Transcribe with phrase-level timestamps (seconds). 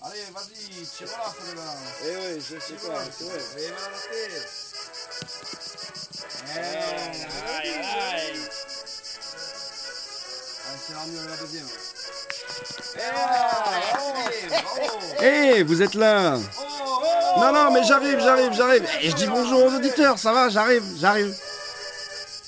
[0.00, 1.62] Allez, vas-y, tire-la, celle-là.
[2.04, 3.40] Eh oui, je sais pas, c'est vrai.
[3.58, 4.48] Et voilà la tête.
[6.44, 8.38] Eh, Aïe, aïe.
[10.68, 11.66] Allez, c'est la mieux, la deuxième.
[12.94, 14.12] Eh, bravo,
[14.48, 14.98] bravo.
[15.20, 18.84] Eh, vous êtes là Oh, oh, Non, non, mais j'arrive, j'arrive, j'arrive.
[19.00, 21.34] Et je dis bonjour aux auditeurs, ça va, j'arrive, j'arrive.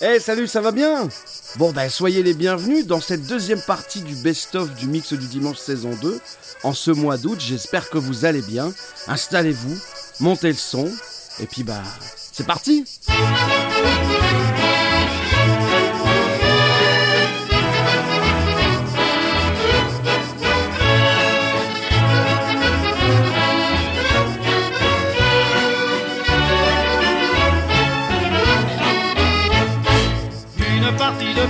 [0.01, 1.09] Eh, salut, ça va bien?
[1.57, 5.59] Bon, ben, soyez les bienvenus dans cette deuxième partie du best-of du mix du dimanche
[5.59, 6.21] saison 2.
[6.63, 8.73] En ce mois d'août, j'espère que vous allez bien.
[9.09, 9.77] Installez-vous,
[10.21, 10.89] montez le son,
[11.41, 11.83] et puis, bah,
[12.33, 12.85] c'est parti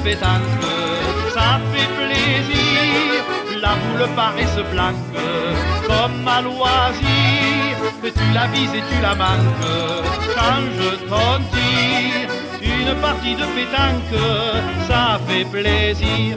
[0.02, 0.64] pétanque,
[1.34, 3.24] ça fait plaisir.
[3.60, 4.96] La boule paraît se planque
[5.86, 7.76] comme à loisir.
[8.02, 9.60] Tu la vises et tu la manques,
[10.34, 12.28] change ton tir.
[12.62, 14.20] Une partie de pétanque,
[14.88, 16.36] ça fait plaisir.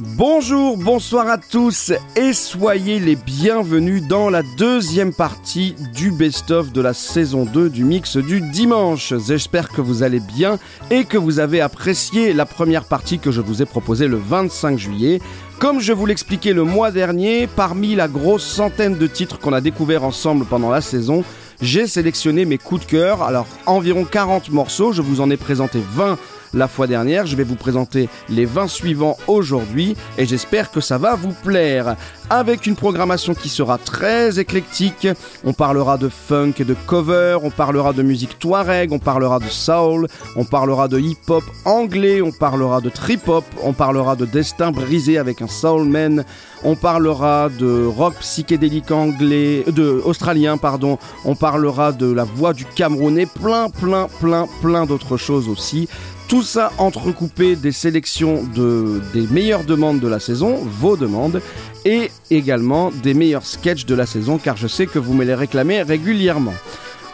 [0.00, 6.80] Bonjour, bonsoir à tous et soyez les bienvenus dans la deuxième partie du best-of de
[6.80, 9.12] la saison 2 du mix du dimanche.
[9.26, 10.60] J'espère que vous allez bien
[10.92, 14.78] et que vous avez apprécié la première partie que je vous ai proposée le 25
[14.78, 15.20] juillet.
[15.58, 19.60] Comme je vous l'expliquais le mois dernier, parmi la grosse centaine de titres qu'on a
[19.60, 21.24] découvert ensemble pendant la saison,
[21.60, 23.24] j'ai sélectionné mes coups de cœur.
[23.24, 26.16] Alors environ 40 morceaux, je vous en ai présenté 20
[26.54, 27.26] la fois dernière.
[27.26, 31.96] Je vais vous présenter les 20 suivants aujourd'hui et j'espère que ça va vous plaire.
[32.30, 35.08] Avec une programmation qui sera très éclectique,
[35.44, 39.48] on parlera de funk et de cover, on parlera de musique touareg, on parlera de
[39.48, 45.16] soul, on parlera de hip-hop anglais, on parlera de trip-hop, on parlera de destin brisé
[45.16, 46.22] avec un soulman,
[46.64, 52.66] on parlera de rock psychédélique anglais, de australien pardon, on parlera de la voix du
[52.66, 55.88] Cameroun et plein plein plein plein d'autres choses aussi.
[56.28, 61.40] Tout ça entrecoupé des sélections de, des meilleures demandes de la saison, vos demandes,
[61.86, 65.34] et également des meilleurs sketchs de la saison, car je sais que vous me les
[65.34, 66.52] réclamez régulièrement.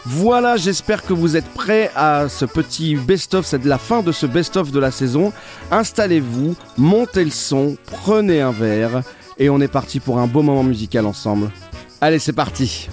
[0.05, 4.11] Voilà, j'espère que vous êtes prêts à ce petit best-of, c'est de la fin de
[4.11, 5.33] ce best-of de la saison.
[5.71, 9.03] Installez-vous, montez le son, prenez un verre,
[9.39, 11.53] et on est parti pour un beau moment musical ensemble.
[12.01, 12.89] Allez, c'est parti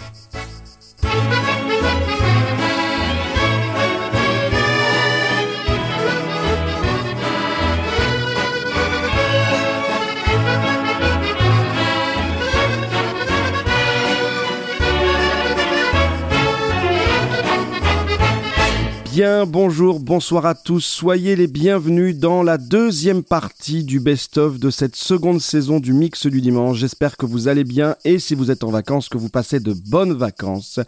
[19.12, 24.70] Bien, bonjour, bonsoir à tous, soyez les bienvenus dans la deuxième partie du best-of de
[24.70, 26.78] cette seconde saison du Mix du Dimanche.
[26.78, 29.74] J'espère que vous allez bien et si vous êtes en vacances, que vous passez de
[29.74, 30.80] bonnes vacances.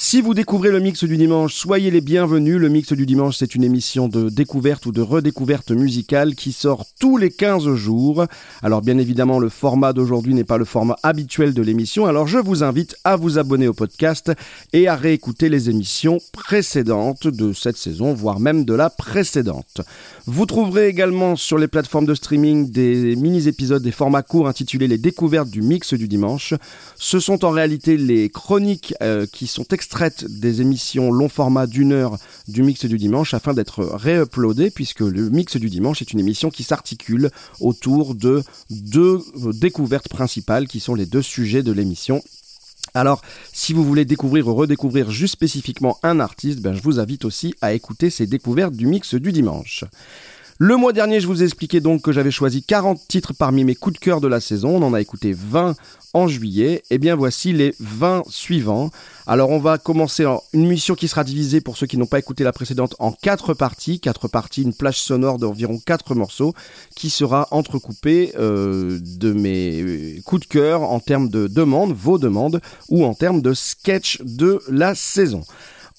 [0.00, 2.56] Si vous découvrez le mix du dimanche, soyez les bienvenus.
[2.56, 6.86] Le mix du dimanche, c'est une émission de découverte ou de redécouverte musicale qui sort
[7.00, 8.24] tous les 15 jours.
[8.62, 12.38] Alors bien évidemment, le format d'aujourd'hui n'est pas le format habituel de l'émission, alors je
[12.38, 14.32] vous invite à vous abonner au podcast
[14.72, 19.80] et à réécouter les émissions précédentes de cette saison, voire même de la précédente.
[20.26, 24.98] Vous trouverez également sur les plateformes de streaming des mini-épisodes, des formats courts intitulés Les
[24.98, 26.54] découvertes du mix du dimanche.
[26.96, 31.92] Ce sont en réalité les chroniques euh, qui sont extraites des émissions long format d'une
[31.92, 36.20] heure du mix du dimanche afin d'être réuploadées puisque le mix du dimanche est une
[36.20, 37.30] émission qui s'articule
[37.60, 39.20] autour de deux
[39.54, 42.22] découvertes principales qui sont les deux sujets de l'émission
[42.94, 43.22] alors,
[43.52, 47.54] si vous voulez découvrir ou redécouvrir juste spécifiquement un artiste, ben, je vous invite aussi
[47.60, 49.84] à écouter ces découvertes du mix du dimanche.
[50.60, 53.76] Le mois dernier, je vous ai expliqué donc que j'avais choisi 40 titres parmi mes
[53.76, 54.70] coups de cœur de la saison.
[54.70, 55.76] On en a écouté 20
[56.14, 56.82] en juillet.
[56.90, 58.90] Et bien voici les 20 suivants.
[59.28, 62.18] Alors on va commencer en une mission qui sera divisée pour ceux qui n'ont pas
[62.18, 64.00] écouté la précédente en quatre parties.
[64.00, 66.54] Quatre parties, une plage sonore d'environ quatre morceaux
[66.96, 72.60] qui sera entrecoupée euh, de mes coups de cœur en termes de demandes, vos demandes,
[72.88, 75.44] ou en termes de sketch de la saison.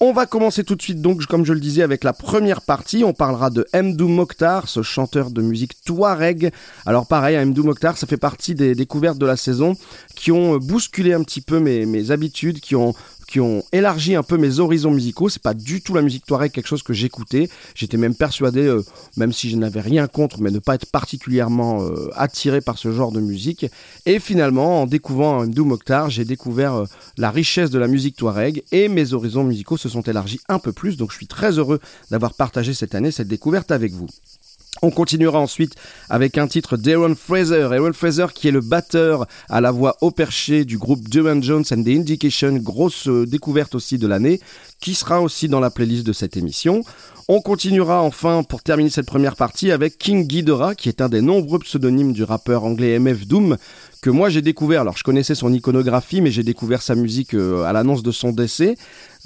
[0.02, 3.04] On va commencer tout de suite donc, comme je le disais, avec la première partie.
[3.04, 6.52] On parlera de Mdou Mokhtar, ce chanteur de musique touareg.
[6.86, 9.76] Alors pareil, Mdou Mokhtar, ça fait partie des découvertes de la saison
[10.16, 12.94] qui ont bousculé un petit peu mes habitudes, qui ont
[13.30, 15.28] qui ont élargi un peu mes horizons musicaux.
[15.28, 17.48] C'est pas du tout la musique touareg, quelque chose que j'écoutais.
[17.76, 18.84] J'étais même persuadé, euh,
[19.16, 22.90] même si je n'avais rien contre, mais ne pas être particulièrement euh, attiré par ce
[22.90, 23.66] genre de musique.
[24.04, 26.84] Et finalement, en découvrant Mdou Mokhtar, j'ai découvert euh,
[27.18, 30.72] la richesse de la musique touareg et mes horizons musicaux se sont élargis un peu
[30.72, 30.96] plus.
[30.96, 31.78] Donc je suis très heureux
[32.10, 34.08] d'avoir partagé cette année cette découverte avec vous.
[34.82, 35.74] On continuera ensuite
[36.08, 37.68] avec un titre d'Aaron Fraser.
[37.70, 41.64] Aaron Fraser qui est le batteur à la voix au perché du groupe Duran Jones
[41.70, 44.40] and the Indication, grosse euh, découverte aussi de l'année,
[44.80, 46.82] qui sera aussi dans la playlist de cette émission.
[47.28, 51.20] On continuera enfin pour terminer cette première partie avec King Ghidorah, qui est un des
[51.20, 53.56] nombreux pseudonymes du rappeur anglais MF Doom,
[54.02, 54.80] que moi j'ai découvert.
[54.80, 58.32] Alors je connaissais son iconographie, mais j'ai découvert sa musique euh, à l'annonce de son
[58.32, 58.74] décès.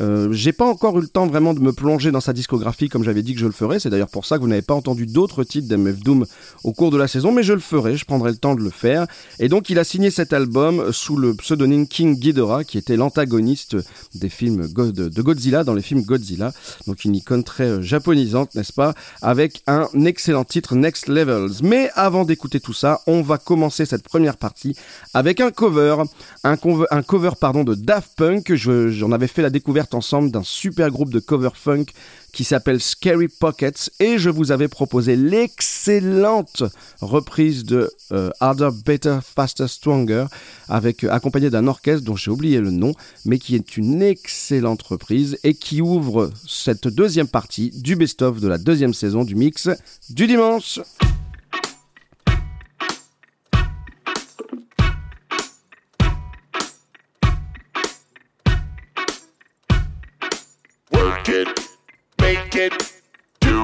[0.01, 3.05] Euh, j'ai pas encore eu le temps vraiment de me plonger dans sa discographie comme
[3.05, 3.79] j'avais dit que je le ferais.
[3.79, 6.27] C'est d'ailleurs pour ça que vous n'avez pas entendu d'autres titres d'MF Doom
[6.65, 8.71] au cours de la saison, mais je le ferai, je prendrai le temps de le
[8.71, 9.07] faire.
[9.39, 13.77] Et donc il a signé cet album sous le pseudonyme King Ghidorah, qui était l'antagoniste
[14.15, 16.53] des films de Godzilla, dans les films Godzilla.
[16.87, 21.63] Donc une icône très euh, japonisante, n'est-ce pas Avec un excellent titre Next Levels.
[21.63, 24.77] Mais avant d'écouter tout ça, on va commencer cette première partie
[25.13, 25.97] avec un cover,
[26.43, 28.55] un, cover, un cover pardon, de Daft Punk.
[28.55, 31.87] J'en avais fait la découverte ensemble d'un super groupe de cover funk
[32.33, 36.63] qui s'appelle Scary Pockets et je vous avais proposé l'excellente
[37.01, 40.27] reprise de euh, Harder, Better, Faster, Stronger
[40.69, 42.93] avec euh, accompagné d'un orchestre dont j'ai oublié le nom
[43.25, 48.49] mais qui est une excellente reprise et qui ouvre cette deuxième partie du best-of de
[48.49, 49.69] la deuxième saison du mix
[50.11, 50.81] du dimanche.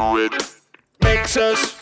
[0.00, 0.32] It,
[1.02, 1.75] makes us.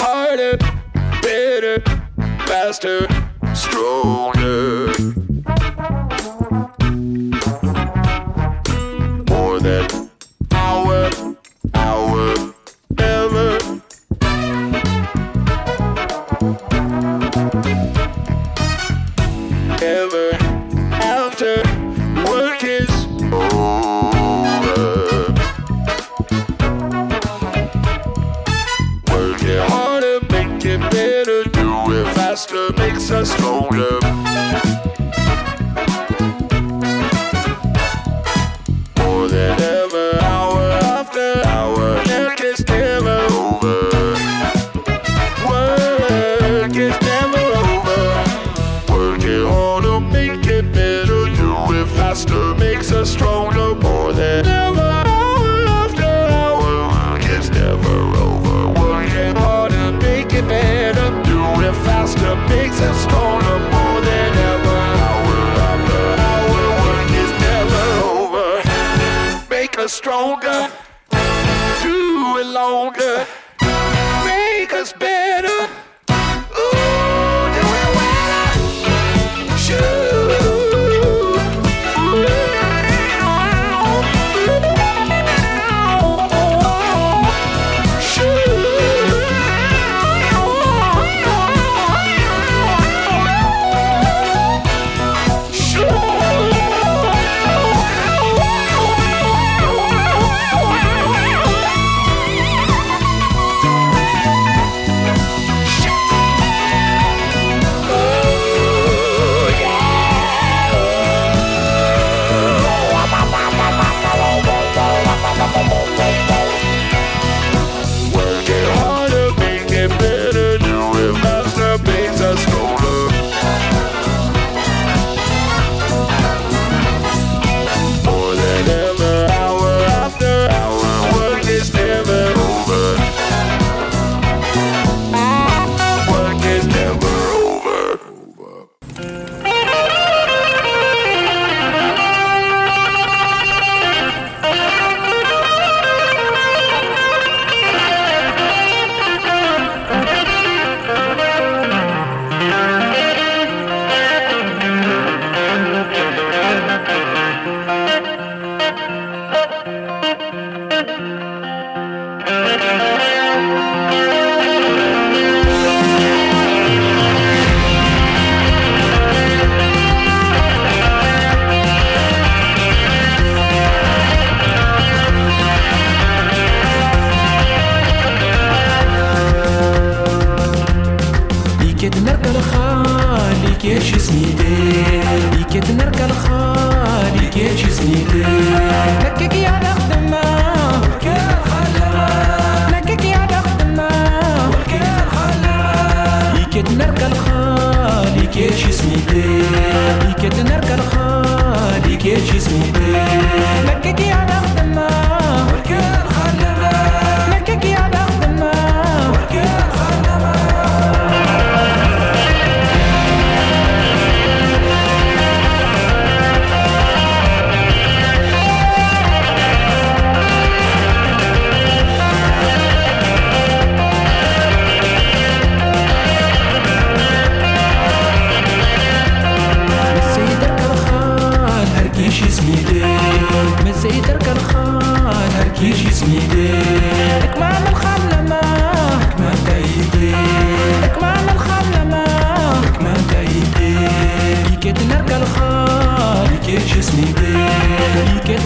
[0.00, 0.56] Harder,
[1.22, 1.80] better,
[2.44, 3.06] faster,
[3.54, 4.37] stronger.
[33.18, 34.07] just hold up.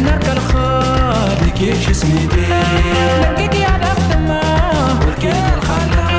[0.00, 1.61] نركا الخالق.
[1.61, 2.46] يجي سميدي
[3.22, 4.40] نركيك يا بختما
[5.06, 6.12] وركيك الخلاق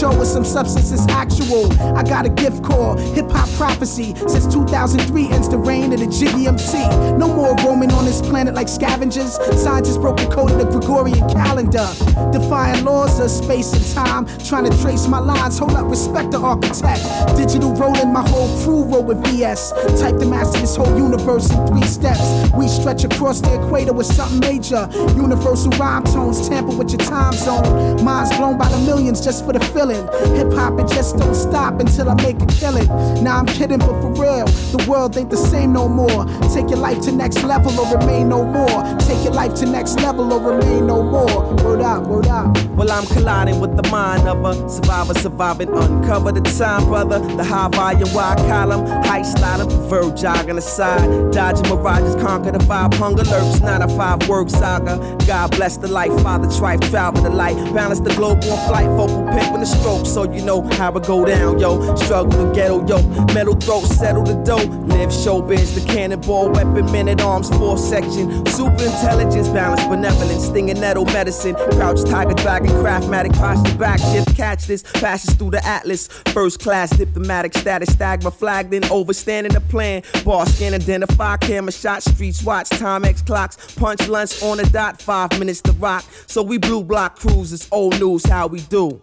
[0.00, 1.70] y'all with some substances actual.
[1.96, 4.14] I got a gift called hip hop prophecy.
[4.26, 6.78] Since 2003 ends the reign of the Jiggy MC.
[7.18, 9.34] No more roaming on this planet like scavengers.
[9.62, 11.86] Scientists broke the code of the Gregorian calendar.
[12.32, 14.24] Defying laws of space and time.
[14.48, 15.58] Trying to trace my lines.
[15.58, 17.04] Hold up, respect the architect.
[17.36, 19.72] Digital rolling, my whole crew roll with VS.
[20.00, 22.50] Type to master this whole universe in three steps.
[22.56, 24.88] We stretch across the equator with something major.
[25.14, 28.02] Universal rhyme tones tamper with your time zone.
[28.02, 30.08] Minds blown by the millions just for the feeling.
[30.34, 32.88] Hip hop, it just don't stop until I make a killing.
[33.22, 36.24] Now I'm kidding, but for real, the world ain't the same no more.
[36.54, 38.82] Take your life to next level or remain no more.
[39.00, 41.54] Take your life to next level or remain no more.
[41.64, 42.56] Word up, word up.
[42.76, 47.18] Well, I'm colliding with the mind of a survivor, surviving, uncover the time, brother.
[47.18, 51.32] The high volume, wide column, height sliding, preferred jogging aside.
[51.32, 54.96] Dodging mirages, conquer the vibe, hunger lurks, not a five work saga.
[55.26, 57.56] God bless the life, father, trife, travel the light.
[57.74, 61.04] Balance the globe on flight, vocal pimp in the stroke, so you know how it
[61.06, 61.94] go down, yo.
[61.96, 62.98] Struggle to ghetto, yo.
[63.40, 64.66] Metal throat, settle the dough.
[64.84, 68.44] Live showbiz, the cannonball, weapon, men at arms, four section.
[68.44, 71.54] Super intelligence, balance, benevolence, stinging nettle medicine.
[71.54, 74.82] Crouch, tiger, dragon, craftmatic, posture, back shift, catch this.
[74.82, 76.08] Passes through the atlas.
[76.34, 80.02] First class, diplomatic status, stagma, flagged in, overstanding the plan.
[80.22, 83.56] Bar scan, identify, camera shot, streets watch, time X clocks.
[83.74, 86.04] Punch lunch on the dot, five minutes to rock.
[86.26, 89.00] So we blue block cruise, it's old news, how we do.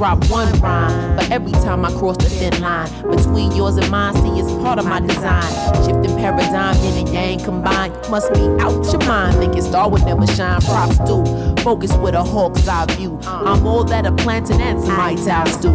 [0.00, 0.99] Drop one rhyme,
[1.30, 4.84] every time I cross the thin line between yours and mine, see it's part of
[4.84, 5.50] my design.
[5.84, 7.94] Shifting paradigm, yin and yang combined.
[8.10, 10.60] Must be out your mind, thinking star would never shine.
[10.62, 11.24] Props do,
[11.62, 13.18] focus with a hawk's eye view.
[13.24, 15.70] I'm all that a plantain and some White House do.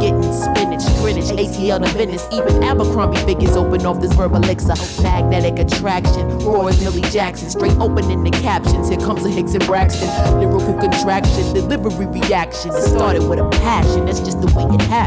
[0.00, 4.74] Getting spinach, Greenwich, ATL to Venice, even Abercrombie figures open off this verbal elixir.
[5.02, 8.88] Magnetic attraction, Roy Millie Jackson, straight opening the captions.
[8.88, 12.70] Here comes a Hicks and Braxton, lyrical contraction, delivery reaction.
[12.72, 14.97] It started with a passion, that's just the way it happened.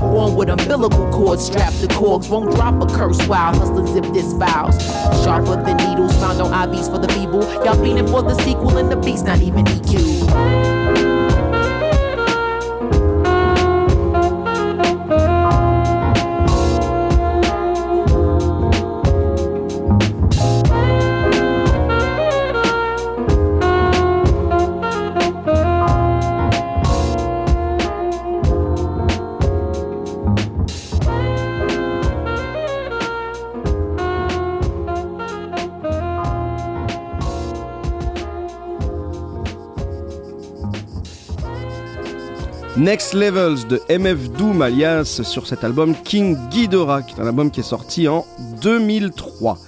[0.00, 4.32] Born with umbilical cord strapped to corks, won't drop a curse while hustlers zip this
[4.34, 4.76] vows.
[5.24, 7.42] Sharper than needles, found on IVs for the feeble.
[7.64, 10.77] Y'all fiending for the sequel and the beast, not even EQ.
[42.88, 47.50] Next Levels de MF Doom alias sur cet album King Ghidorah, qui est un album
[47.50, 48.24] qui est sorti en
[48.62, 49.58] 2003.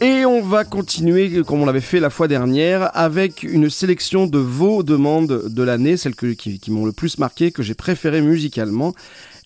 [0.00, 4.38] Et on va continuer, comme on l'avait fait la fois dernière, avec une sélection de
[4.38, 8.94] vos demandes de l'année, celles qui, m'ont le plus marqué, que j'ai préférées musicalement.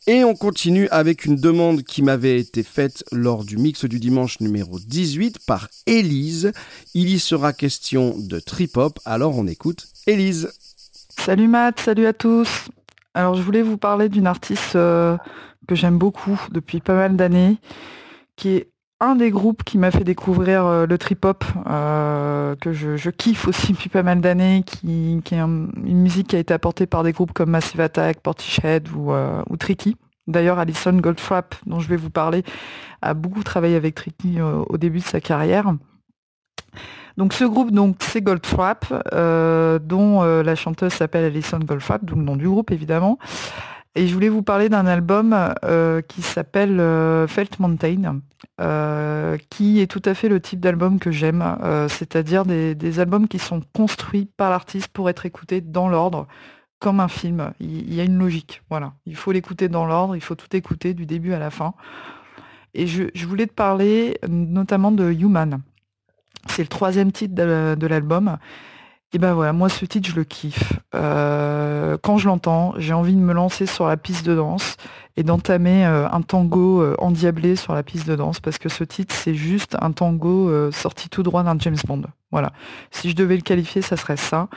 [0.06, 4.38] Et on continue avec une demande qui m'avait été faite lors du mix du dimanche
[4.40, 6.52] numéro 18 par Élise.
[6.92, 10.52] Il y sera question de trip-hop, alors on écoute Élise.
[11.08, 12.68] Salut Matt, salut à tous.
[13.18, 15.16] Alors je voulais vous parler d'une artiste euh,
[15.66, 17.56] que j'aime beaucoup depuis pas mal d'années,
[18.36, 23.10] qui est un des groupes qui m'a fait découvrir euh, le trip-hop, euh, que je,
[23.10, 26.86] kiffe aussi depuis pas mal d'années, qui, est un- une musique qui a été apportée
[26.86, 29.96] par des groupes comme Massive Attack, Portishead ou, ou Tricky.
[30.28, 32.44] D'ailleurs, Alison Goldfrapp, dont je vais vous parler,
[33.02, 35.72] a beaucoup travaillé avec Tricky au début de sa carrière.
[37.18, 42.14] Donc ce groupe, donc c'est Goldfrapp, euh, dont euh, la chanteuse s'appelle Alison Goldfrapp, d'où
[42.14, 43.18] le nom du groupe évidemment.
[43.96, 46.76] Et je voulais vous parler d'un album euh, qui s'appelle
[47.26, 48.20] Felt Mountain,
[49.50, 51.44] qui est tout à fait le type d'album que j'aime,
[51.88, 56.28] c'est-à-dire des, albums qui sont construits par l'artiste pour être écoutés dans l'ordre,
[56.78, 57.50] comme un film.
[57.58, 58.92] Il, y a une logique, voilà.
[59.06, 61.74] Il faut l'écouter dans l'ordre, il faut tout écouter du début à la fin.
[62.74, 65.60] Et je voulais te parler notamment de Human.
[66.58, 68.36] C'est le troisième titre de, l'album.
[69.12, 70.72] Et ben voilà, moi ce titre je le kiffe.
[70.92, 74.74] Euh, quand je l'entends, j'ai envie de me lancer sur la piste de danse
[75.16, 78.82] et d'entamer euh, un tango euh, endiablé sur la piste de danse parce que ce
[78.82, 82.02] titre c'est juste un tango sorti tout droit d'un James Bond.
[82.32, 82.50] Voilà.
[82.90, 84.48] Si je devais le qualifier, ça serait ça.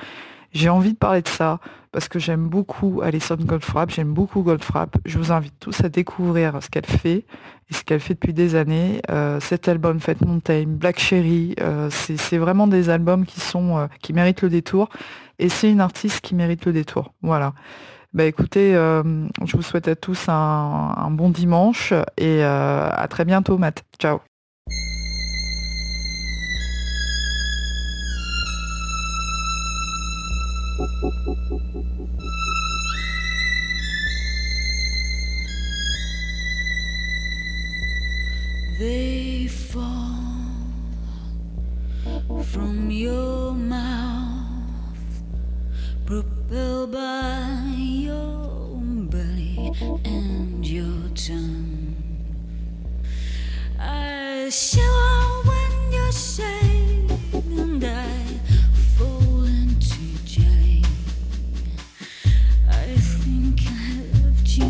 [0.54, 1.60] J'ai envie de parler de ça
[1.92, 4.98] parce que j'aime beaucoup Alison Goldfrapp, j'aime beaucoup Goldfrapp.
[5.06, 7.26] Je vous invite tous à découvrir ce qu'elle fait
[7.70, 9.02] et ce qu'elle fait depuis des années.
[9.10, 13.88] Euh, cet album Fête Mountain, Black Cherry, euh, c'est vraiment des albums qui sont euh,
[14.02, 14.90] qui méritent le détour
[15.40, 17.14] et c'est une artiste qui mérite le détour.
[17.22, 17.54] Voilà.
[18.14, 23.86] Bah écoutez, je vous souhaite à tous un, bon dimanche et à très bientôt, Matt.
[24.00, 24.20] Ciao.
[38.82, 40.18] They fall
[42.46, 44.98] from your mouth,
[46.08, 49.72] propelled by your belly
[50.04, 51.94] and your tongue.
[53.80, 58.18] I shiver when you say, and I
[58.98, 60.84] fall into jelly.
[62.68, 64.70] I think I loved you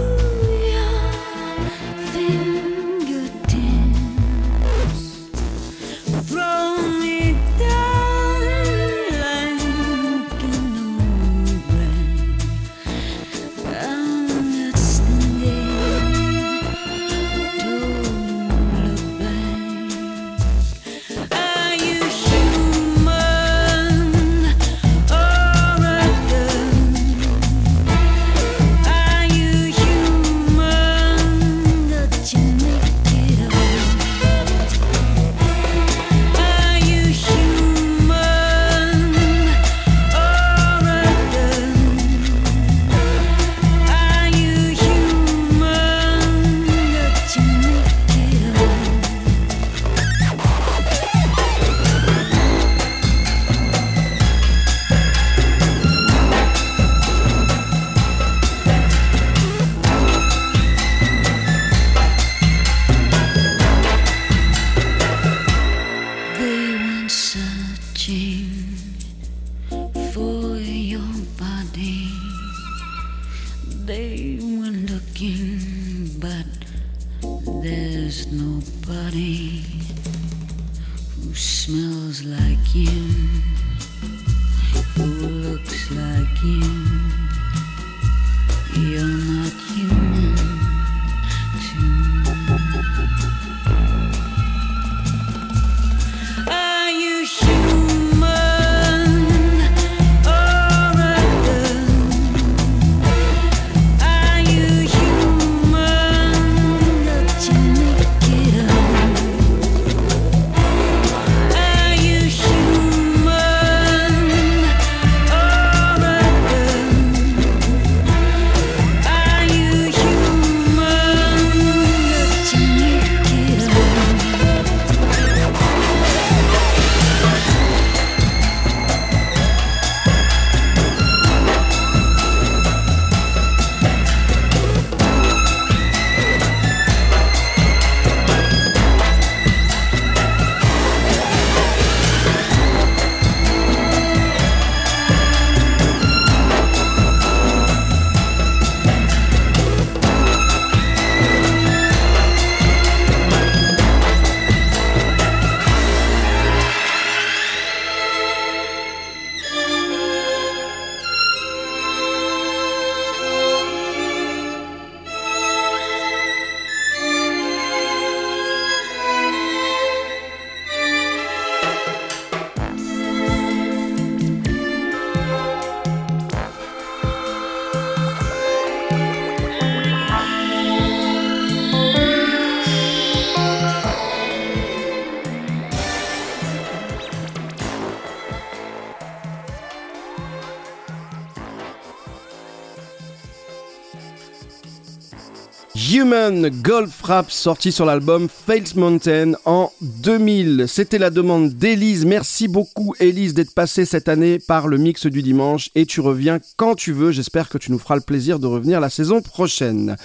[196.31, 200.65] Human Golf Rap sorti sur l'album Fails Mountain en 2000.
[200.67, 202.05] C'était la demande d'Élise.
[202.05, 206.39] Merci beaucoup Élise d'être passée cette année par le mix du dimanche et tu reviens
[206.55, 207.11] quand tu veux.
[207.11, 209.97] J'espère que tu nous feras le plaisir de revenir la saison prochaine.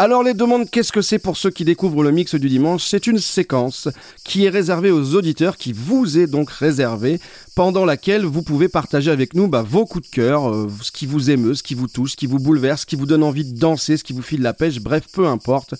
[0.00, 2.84] Alors les demandes, qu'est-ce que c'est pour ceux qui découvrent le mix du dimanche?
[2.86, 3.88] C'est une séquence
[4.24, 7.18] qui est réservée aux auditeurs, qui vous est donc réservée,
[7.56, 11.06] pendant laquelle vous pouvez partager avec nous bah, vos coups de cœur, euh, ce qui
[11.06, 13.44] vous émeut, ce qui vous touche, ce qui vous bouleverse, ce qui vous donne envie
[13.44, 15.74] de danser, ce qui vous file la pêche, bref, peu importe.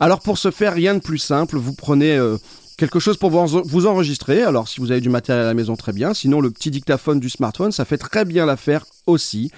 [0.00, 2.16] Alors pour ce faire, rien de plus simple, vous prenez...
[2.16, 2.38] euh,
[2.78, 4.42] Quelque chose pour vous en- vous enregistrer.
[4.42, 6.14] Alors, si vous avez du matériel à la maison, très bien.
[6.14, 9.52] Sinon, le petit dictaphone du smartphone, ça fait très bien l'affaire aussi.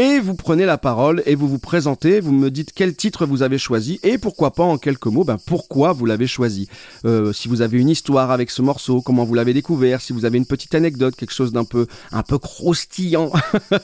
[0.00, 3.42] Et vous prenez la parole et vous vous présentez, vous me dites quel titre vous
[3.42, 6.70] avez choisi et pourquoi pas en quelques mots, ben pourquoi vous l'avez choisi.
[7.04, 10.24] Euh, si vous avez une histoire avec ce morceau, comment vous l'avez découvert, si vous
[10.24, 13.30] avez une petite anecdote, quelque chose d'un peu, un peu croustillant.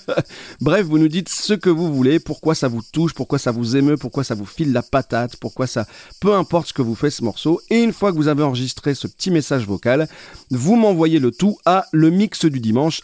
[0.63, 3.77] Bref, vous nous dites ce que vous voulez, pourquoi ça vous touche, pourquoi ça vous
[3.77, 5.87] émeut, pourquoi ça vous file la patate, pourquoi ça,
[6.23, 7.61] peu importe ce que vous fait ce morceau.
[7.69, 10.09] Et une fois que vous avez enregistré ce petit message vocal,
[10.51, 13.03] vous m'envoyez le tout à le mix du dimanche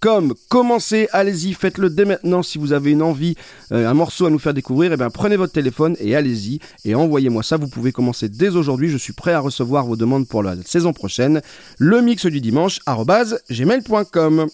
[0.00, 0.34] gmail.com.
[0.48, 3.36] Commencez, allez-y, faites-le dès maintenant si vous avez une envie,
[3.72, 6.94] euh, un morceau à nous faire découvrir, et bien prenez votre téléphone et allez-y et
[6.94, 7.56] envoyez-moi ça.
[7.56, 8.88] Vous pouvez commencer dès aujourd'hui.
[8.88, 11.42] Je suis prêt à recevoir vos demandes pour la saison prochaine.
[11.78, 14.46] Le mix du dimanche gmail.com.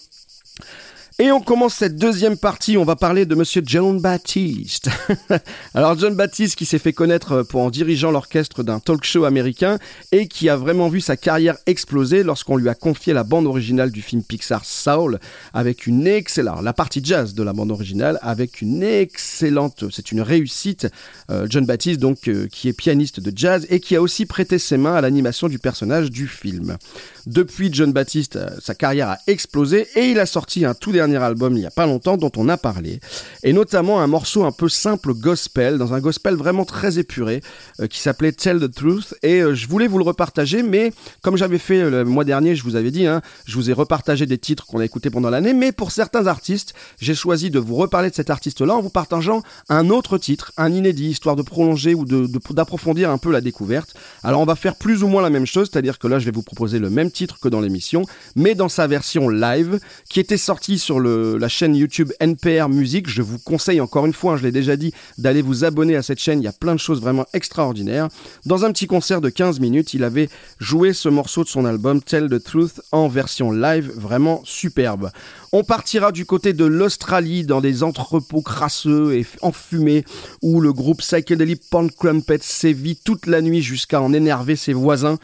[1.19, 4.91] Et on commence cette deuxième partie, on va parler de monsieur John Baptiste.
[5.73, 9.79] Alors John Baptiste qui s'est fait connaître pour en dirigeant l'orchestre d'un talk show américain
[10.11, 13.89] et qui a vraiment vu sa carrière exploser lorsqu'on lui a confié la bande originale
[13.89, 15.19] du film Pixar Soul
[15.55, 20.21] avec une excellente, la partie jazz de la bande originale avec une excellente, c'est une
[20.21, 20.87] réussite.
[21.31, 24.59] Euh, John Baptiste donc euh, qui est pianiste de jazz et qui a aussi prêté
[24.59, 26.77] ses mains à l'animation du personnage du film.
[27.25, 31.06] Depuis John Baptiste, euh, sa carrière a explosé et il a sorti un tout dernier
[31.15, 32.99] album il y a pas longtemps dont on a parlé.
[33.43, 37.41] Et notamment un morceau un peu simple gospel, dans un gospel vraiment très épuré,
[37.79, 39.15] euh, qui s'appelait Tell the Truth.
[39.23, 40.91] Et euh, je voulais vous le repartager, mais
[41.21, 43.73] comme j'avais fait euh, le mois dernier, je vous avais dit, hein, je vous ai
[43.73, 47.59] repartagé des titres qu'on a écoutés pendant l'année, mais pour certains artistes, j'ai choisi de
[47.59, 51.41] vous reparler de cet artiste-là en vous partageant un autre titre, un inédit, histoire de
[51.41, 53.93] prolonger ou de- de- d'approfondir un peu la découverte.
[54.23, 56.31] Alors on va faire plus ou moins la même chose, c'est-à-dire que là je vais
[56.31, 58.03] vous proposer le même titre que dans l'émission,
[58.35, 63.09] mais dans sa version live, qui était sortie sur la chaîne YouTube NPR Music.
[63.09, 66.03] Je vous conseille encore une fois, hein, je l'ai déjà dit, d'aller vous abonner à
[66.03, 68.07] cette chaîne, il y a plein de choses vraiment extraordinaires.
[68.45, 70.29] Dans un petit concert de 15 minutes, il avait
[70.59, 75.11] joué ce morceau de son album Tell the Truth en version live, vraiment superbe.
[75.53, 80.03] On partira du côté de l'Australie dans des entrepôts crasseux et enfumés
[80.41, 85.17] où le groupe Psychedelic Punk Crumpet sévit toute la nuit jusqu'à en énerver ses voisins.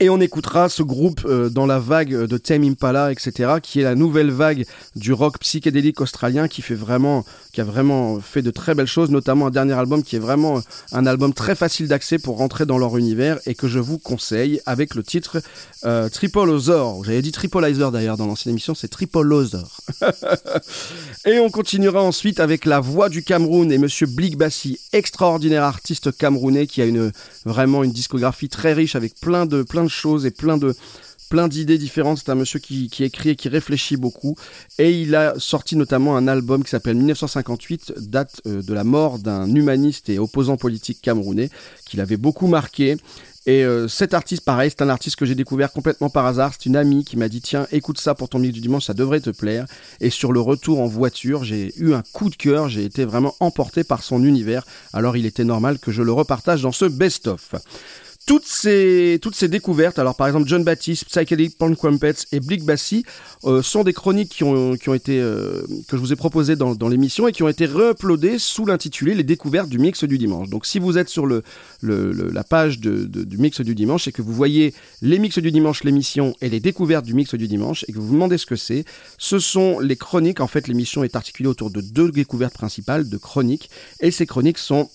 [0.00, 3.82] Et on écoutera ce groupe euh, dans la vague de Tame Impala, etc., qui est
[3.82, 8.52] la nouvelle vague du rock psychédélique australien qui fait vraiment, qui a vraiment fait de
[8.52, 10.60] très belles choses, notamment un dernier album qui est vraiment
[10.92, 14.60] un album très facile d'accès pour rentrer dans leur univers et que je vous conseille
[14.66, 15.42] avec le titre
[15.84, 17.04] euh, Tripolosaur.
[17.04, 19.80] J'avais dit Tripolizer d'ailleurs dans l'ancienne émission, c'est Tripolosaur.
[21.26, 24.06] et on continuera ensuite avec la voix du Cameroun et Monsieur
[24.36, 27.10] Bassi, extraordinaire artiste camerounais qui a une
[27.44, 30.74] vraiment une discographie très riche avec plein de plein de choses et plein de
[31.28, 32.18] plein d'idées différentes.
[32.18, 34.36] C'est un monsieur qui, écrit et qui réfléchit beaucoup.
[34.78, 39.18] Et il a sorti notamment un album qui s'appelle 1958, date euh, de la mort
[39.18, 41.50] d'un humaniste et opposant politique camerounais,
[41.86, 42.96] qui l'avait beaucoup marqué.
[43.46, 46.52] Et euh, cet artiste, pareil, c'est un artiste que j'ai découvert complètement par hasard.
[46.52, 48.94] C'est une amie qui m'a dit Tiens, écoute ça pour ton mix du dimanche, ça
[48.94, 49.66] devrait te plaire.
[50.00, 52.68] Et sur le retour en voiture, j'ai eu un coup de cœur.
[52.68, 54.66] J'ai été vraiment emporté par son univers.
[54.92, 57.54] Alors il était normal que je le repartage dans ce best-of
[58.28, 62.62] toutes ces, toutes ces découvertes, alors par exemple John Baptiste, Psychedelic Punk Crumpets et Blick
[62.62, 63.04] Bassi,
[63.44, 66.54] euh, sont des chroniques qui ont, qui ont été, euh, que je vous ai proposées
[66.54, 70.18] dans, dans l'émission et qui ont été re-uploadées sous l'intitulé Les découvertes du mix du
[70.18, 70.50] dimanche.
[70.50, 71.42] Donc si vous êtes sur le,
[71.80, 75.18] le- le- la page de- de- du mix du dimanche et que vous voyez les
[75.18, 78.12] mix du dimanche, l'émission et les découvertes du mix du dimanche et que vous vous
[78.14, 78.84] demandez ce que c'est,
[79.16, 80.40] ce sont les chroniques.
[80.40, 84.58] En fait, l'émission est articulée autour de deux découvertes principales de chroniques et ces chroniques
[84.58, 84.90] sont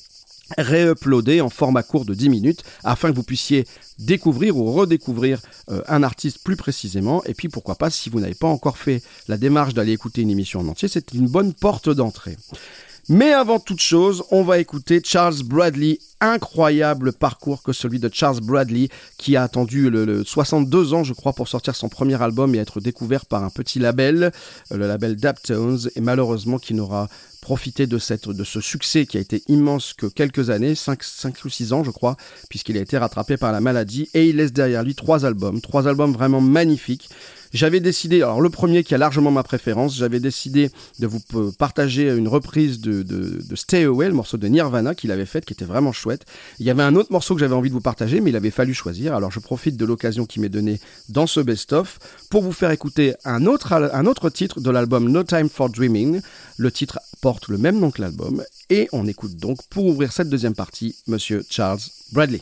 [0.58, 3.66] réuploadé en format court de 10 minutes afin que vous puissiez
[4.00, 5.40] découvrir ou redécouvrir
[5.70, 7.24] euh, un artiste plus précisément.
[7.26, 10.32] Et puis pourquoi pas si vous n'avez pas encore fait la démarche d'aller écouter une
[10.32, 12.38] émission en entier c'est une bonne porte d'entrée
[13.10, 16.00] mais avant toute chose, on va écouter Charles Bradley.
[16.22, 18.88] Incroyable parcours que celui de Charles Bradley,
[19.18, 22.60] qui a attendu le, le 62 ans, je crois, pour sortir son premier album et
[22.60, 24.32] être découvert par un petit label,
[24.72, 27.10] euh, le label Daptones, et malheureusement qui n'aura
[27.42, 27.98] profité de,
[28.32, 31.84] de ce succès qui a été immense que quelques années, 5, 5 ou 6 ans
[31.84, 32.16] je crois,
[32.50, 35.90] puisqu'il a été rattrapé par la maladie, et il laisse derrière lui trois albums, trois
[35.90, 37.10] albums vraiment magnifiques.
[37.54, 41.20] J'avais décidé, alors le premier qui a largement ma préférence, j'avais décidé de vous
[41.52, 45.64] partager une reprise de, Stay Away, le morceau de Nirvana qu'il avait fait, qui était
[45.66, 46.26] vraiment chouette.
[46.60, 48.50] Il y avait un autre morceau que j'avais envie de vous partager, mais il avait
[48.50, 49.14] fallu choisir.
[49.14, 52.00] Alors je profite de l'occasion qui m'est donnée dans ce best-of
[52.32, 56.22] pour vous faire écouter un autre, un autre titre de l'album No Time for Dreaming.
[56.58, 58.44] Le titre porte le même nom que l'album.
[58.72, 61.80] Et on écoute donc, pour ouvrir cette deuxième partie, Monsieur Charles
[62.12, 62.42] Bradley.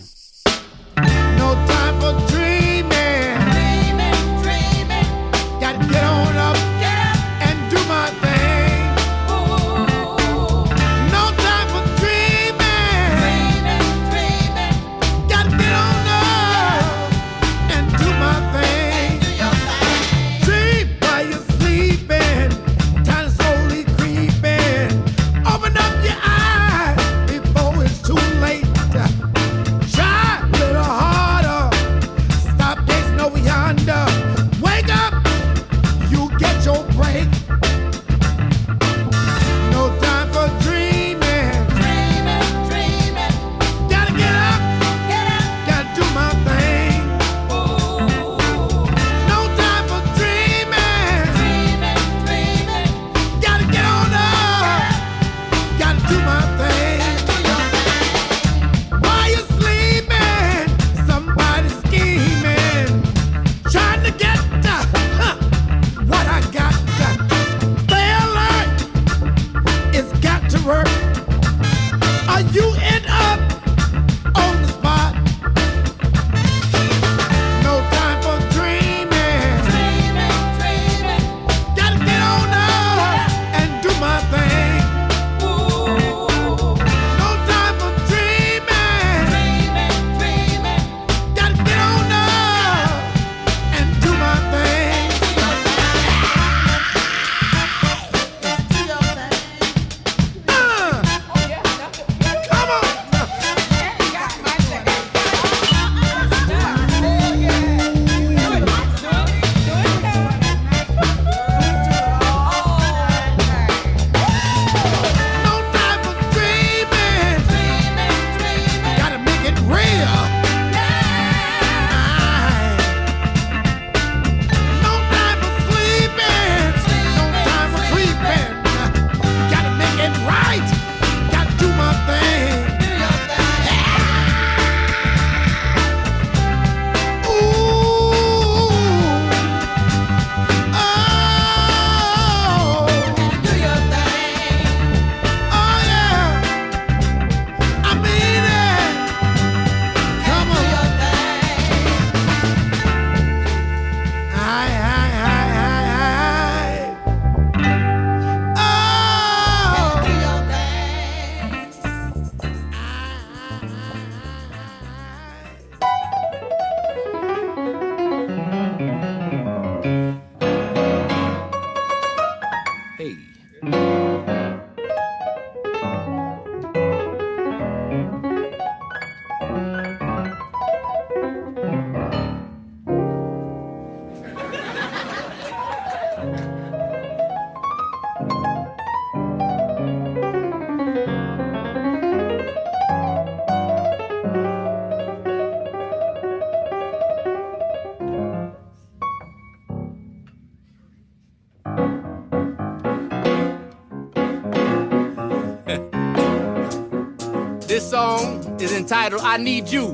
[208.92, 209.88] Title: I Need You.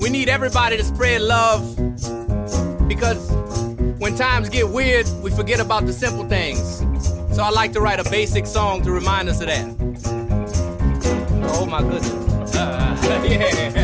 [0.00, 1.74] We need everybody to spread love
[2.86, 3.28] because
[3.98, 6.78] when times get weird, we forget about the simple things.
[7.34, 9.66] So I like to write a basic song to remind us of that.
[11.52, 12.54] Oh my goodness.
[12.54, 13.83] Uh, yeah.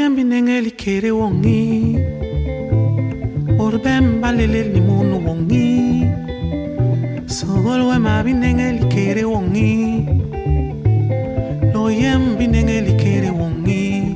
[0.00, 1.96] yambi ndenge likere ewongi
[3.58, 6.04] orubemba leleli ni munu wongi.
[7.26, 10.06] Sogol wemabi ndenge likere ewongi
[11.74, 14.14] loyembi ndenge likere wongi.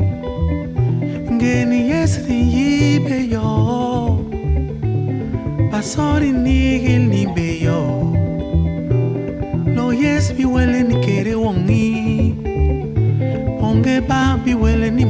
[1.32, 4.18] ngeni yesri yibe yo.
[5.72, 7.80] Basori nigil nibe yo.
[9.76, 12.34] Loyes biwele nikere wongi.
[13.62, 15.03] Onge ba biwele ni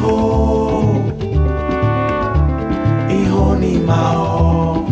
[0.00, 1.04] Ho
[3.10, 4.86] Iho ni mao.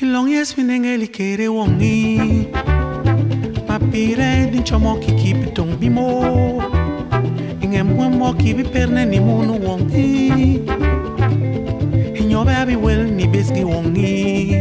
[0.00, 2.48] Ilong yes minengeli kere wongi.
[3.66, 6.62] Papire din chomo kiki pitong bimo
[7.62, 10.60] Inge mwemo kibi perne ni munu wongi.
[12.14, 14.51] Inyobe abi wel ni besgi wongi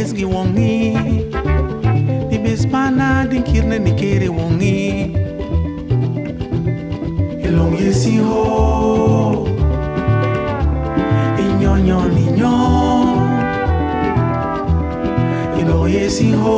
[0.00, 0.96] bibes gi wongi
[2.30, 5.12] bibes pana din kirne ni kere wongi
[7.44, 9.44] ilong yesi ho.
[11.44, 12.56] Inyo nyo ni nyo.
[15.60, 16.56] Ilong yesi ho.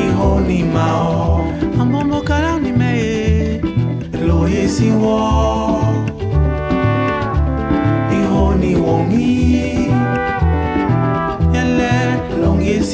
[0.00, 1.42] Iho ni mao.
[1.80, 2.92] Ambo mokala ni me
[4.14, 5.55] ilong yesi ho.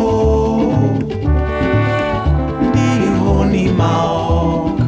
[0.00, 0.72] ho,
[2.62, 4.80] mbinguni maok,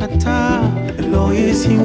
[0.00, 0.60] hata
[0.98, 1.76] Elohim si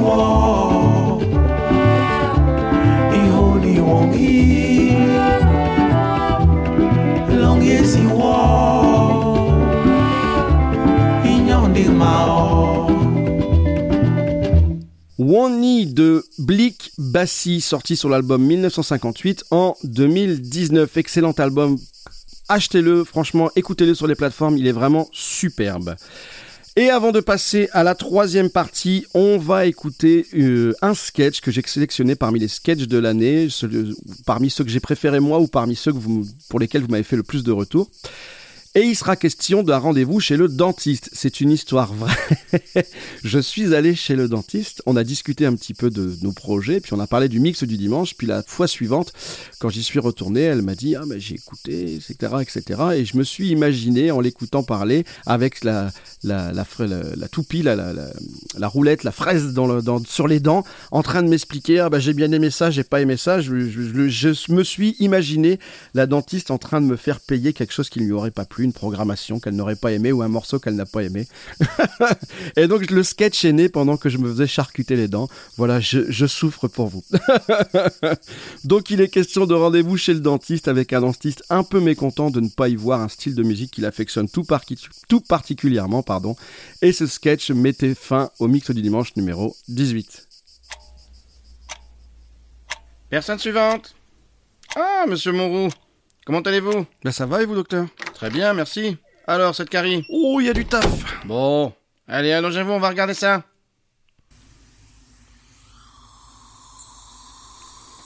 [17.16, 20.98] Bassi, sorti sur l'album 1958 en 2019.
[20.98, 21.78] Excellent album.
[22.50, 25.96] Achetez-le, franchement, écoutez-le sur les plateformes, il est vraiment superbe.
[26.76, 31.50] Et avant de passer à la troisième partie, on va écouter euh, un sketch que
[31.50, 33.48] j'ai sélectionné parmi les sketchs de l'année,
[34.26, 35.94] parmi ceux que j'ai préférés moi ou parmi ceux
[36.50, 37.88] pour lesquels vous m'avez fait le plus de retours.
[38.78, 41.08] Et il sera question d'un rendez-vous chez le dentiste.
[41.14, 42.12] C'est une histoire vraie.
[43.24, 46.80] je suis allé chez le dentiste, on a discuté un petit peu de nos projets,
[46.80, 49.14] puis on a parlé du mix du dimanche, puis la fois suivante,
[49.60, 53.16] quand j'y suis retourné, elle m'a dit, ah mais j'ai écouté, etc., etc., et je
[53.16, 55.90] me suis imaginé, en l'écoutant parler, avec la,
[56.22, 59.54] la, la, la- la toupie, la, roulette, la fraise
[60.06, 63.00] sur les dents, en train de m'expliquer, ah bah j'ai bien aimé ça, j'ai pas
[63.00, 65.58] aimé ça, je- je me suis imaginé
[65.94, 68.44] la dentiste en train de me faire payer quelque chose qui ne lui aurait pas
[68.44, 71.26] plu, une programmation qu'elle n'aurait pas aimé ou un morceau qu'elle n'a pas aimé.
[72.56, 75.28] Et donc le sketch est né pendant que je me faisais charcuter les dents.
[75.56, 77.02] Voilà, je, souffre pour vous.
[78.64, 82.30] donc il est question de rendez-vous chez le dentiste avec un dentiste un peu mécontent
[82.30, 86.02] de ne pas y voir un style de musique qu'il affectionne tout, parti- tout particulièrement.
[86.02, 86.36] pardon.
[86.82, 90.26] Et ce sketch mettait fin au mix du dimanche numéro 18.
[93.08, 93.94] Personne suivante.
[94.74, 95.68] Ah, monsieur Moreau.
[96.26, 96.84] Comment allez-vous?
[97.04, 97.86] Ben ça va et vous, docteur?
[98.14, 98.96] Très bien, merci.
[99.28, 100.04] Alors, cette carie?
[100.10, 100.84] Oh, il y a du taf.
[101.24, 101.72] Bon.
[102.08, 103.44] Allez, allongez-vous, on va regarder ça.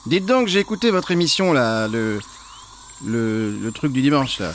[0.05, 2.19] Dites donc, j'ai écouté votre émission, là, le...
[3.03, 4.53] Le, le truc du dimanche, là.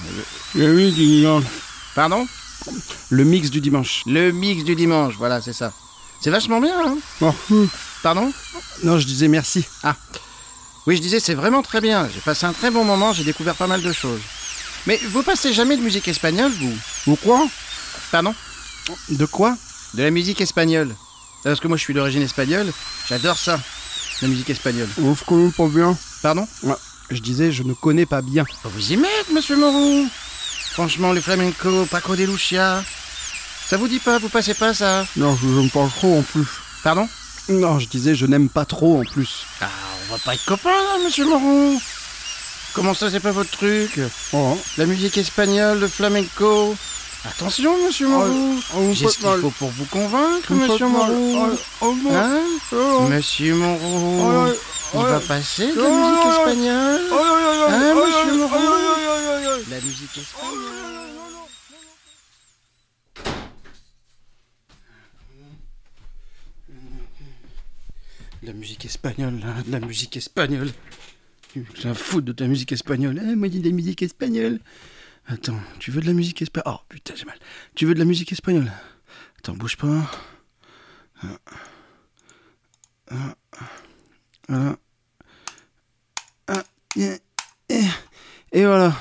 [0.55, 1.45] Le, mix du dimanche.
[1.97, 2.25] Pardon?
[3.11, 4.05] Le mix du dimanche.
[4.07, 5.73] Le mix du dimanche, voilà, c'est ça.
[6.21, 7.35] C'est vachement bien, hein?
[8.05, 8.33] Pardon?
[8.85, 9.67] Non, je disais merci.
[9.83, 9.97] Ah.
[10.87, 12.09] Oui, je disais, c'est vraiment très bien.
[12.13, 14.21] J'ai passé un très bon moment, j'ai découvert pas mal de choses.
[14.87, 16.73] Mais vous passez jamais de musique espagnole, vous?
[17.09, 17.47] Ou quoi?
[18.13, 18.35] Pardon?
[19.09, 19.57] De quoi?
[19.95, 20.95] De la musique espagnole.
[21.43, 22.73] Parce que moi, je suis d'origine espagnole,
[23.09, 23.61] j'adore ça,
[24.23, 24.89] la musique espagnole.
[24.97, 25.99] Je connais pas bien.
[26.23, 26.49] Pardon?
[27.11, 28.45] Je disais, je ne connais pas bien.
[28.63, 30.07] Faut vous y mettre, monsieur Moreau.
[30.73, 32.85] Franchement, le flamenco, Paco de Lucia.
[33.69, 35.05] Ça vous dit pas, vous passez pas ça?
[35.17, 36.47] Non, je n'aime pas trop en plus.
[36.85, 37.09] Pardon?
[37.49, 39.45] Non, je disais, je n'aime pas trop en plus.
[39.61, 39.67] Ah,
[40.09, 41.75] on va pas être copains, là, monsieur Moreau.
[42.75, 44.01] Comment ça, c'est pas votre truc?
[44.33, 44.59] Oh.
[44.79, 46.75] La musique espagnole, le flamenco.
[47.25, 48.55] Attention, monsieur Moreau.
[48.77, 50.87] oh, J'ai ce qu'il faut pour vous convaincre, me monsieur.
[50.87, 51.57] Moreau.
[51.81, 52.09] Oh, oh.
[52.13, 52.41] Hein?
[52.73, 53.01] Oh.
[53.09, 54.21] Monsieur Moreau.
[54.21, 54.47] Oh,
[54.95, 55.27] Il oh, va oh.
[55.27, 56.31] passer de Oh, la musique oh, oh.
[56.49, 57.01] espagnole?
[57.11, 59.71] Oh, oh, oh, oh, Hein, oh, monsieur oh, oh, oh, oh, oh, oh.
[59.71, 61.16] La musique espagnole.
[68.47, 70.71] La musique espagnole, hein, de la musique espagnole.
[71.75, 73.21] J'ai un fou de ta musique espagnole.
[73.21, 74.61] Eh, moi, il y a de la musique espagnole.
[75.27, 77.41] Attends, tu veux de la musique espagnole Oh putain, j'ai mal.
[77.75, 78.71] Tu veux de la musique espagnole?
[79.39, 80.09] Attends, bouge pas.
[83.11, 83.35] Ah.
[84.49, 84.77] Ah.
[86.49, 86.63] Ah.
[88.53, 88.97] Et voilà.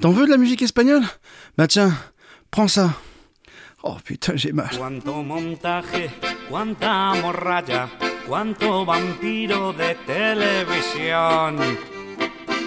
[0.00, 1.02] T'en veux de la musique espagnole?
[1.58, 1.92] Bah tiens,
[2.52, 2.94] prends ça.
[3.82, 4.70] Oh putain, j'ai mal.
[8.26, 11.56] Cuánto vampiro de televisión.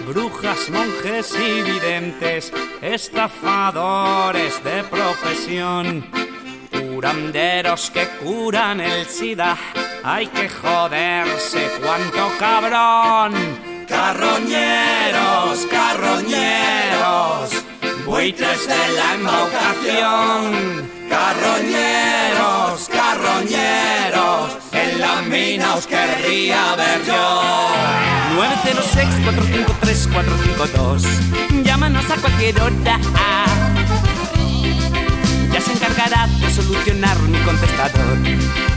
[0.06, 2.50] Brujas, monjes y videntes,
[2.80, 6.06] estafadores de profesión.
[6.70, 9.56] Curanderos que curan el SIDA,
[10.02, 13.34] hay que joderse, cuánto cabrón.
[13.86, 17.50] Carroñeros, carroñeros,
[18.06, 24.59] buitres de la embaucación, carroñeros, carroñeros,
[25.00, 27.40] la mina os querría ver yo.
[28.36, 31.02] 906-453-452,
[31.64, 32.98] llámanos a cualquier hora.
[35.52, 38.18] Ya se encargará de solucionar mi contestador.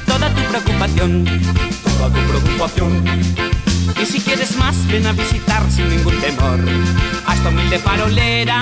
[0.05, 1.25] Toda tu preocupación,
[1.83, 3.03] toda tu preocupación.
[4.01, 6.59] Y si quieres más, ven a visitar sin ningún temor
[7.27, 8.61] a esta humilde farolera.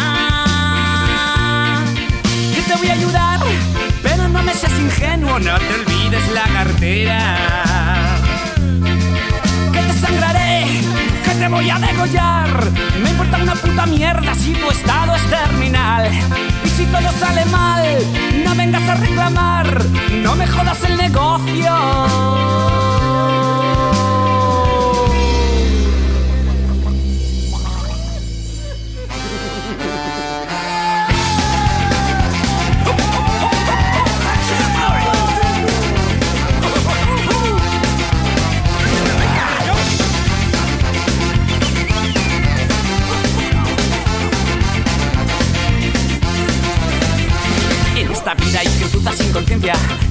[2.56, 3.40] Yo te voy a ayudar,
[4.04, 7.51] pero no me seas ingenuo, no te olvides la cartera.
[11.52, 12.72] Voy a degollar.
[13.04, 16.10] Me importa una puta mierda si tu estado es terminal.
[16.64, 17.84] Y si todo sale mal,
[18.44, 19.86] no vengas a reclamar,
[20.24, 22.91] no me jodas el negocio.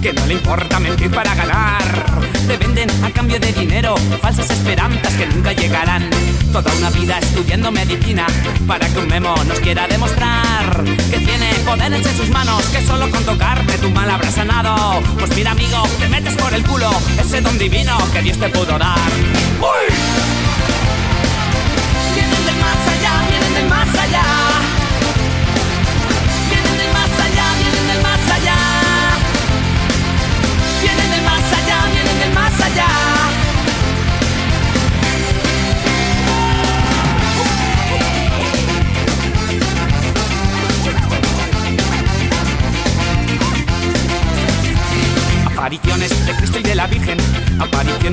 [0.01, 1.83] Que no le importa mentir para ganar.
[2.47, 6.09] Te venden a cambio de dinero falsas esperanzas que nunca llegarán.
[6.53, 8.27] Toda una vida estudiando medicina
[8.69, 13.11] para que un memo nos quiera demostrar que tiene poderes en sus manos, que solo
[13.11, 15.03] con tocarte tu mal habrá sanado.
[15.19, 18.79] Pues mira, amigo, te metes por el culo ese don divino que Dios te pudo
[18.79, 18.99] dar.
[19.61, 20.41] ¡Uy!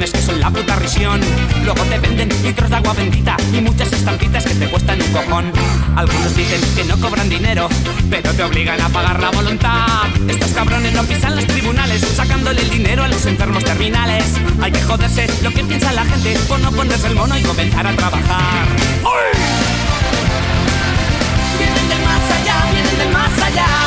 [0.05, 1.19] Que son la puta risión.
[1.65, 5.51] Luego te venden litros de agua bendita y muchas estampitas que te cuestan un cojón.
[5.95, 7.67] Algunos dicen que no cobran dinero,
[8.09, 10.05] pero te obligan a pagar la voluntad.
[10.27, 14.23] Estos cabrones no pisan los tribunales, sacándole el dinero a los enfermos terminales.
[14.61, 17.87] Hay que joderse lo que piensa la gente por no ponerse el mono y comenzar
[17.87, 18.67] a trabajar.
[19.01, 19.39] ¡Uy!
[21.57, 23.86] Vienen del más allá, vienen del más allá.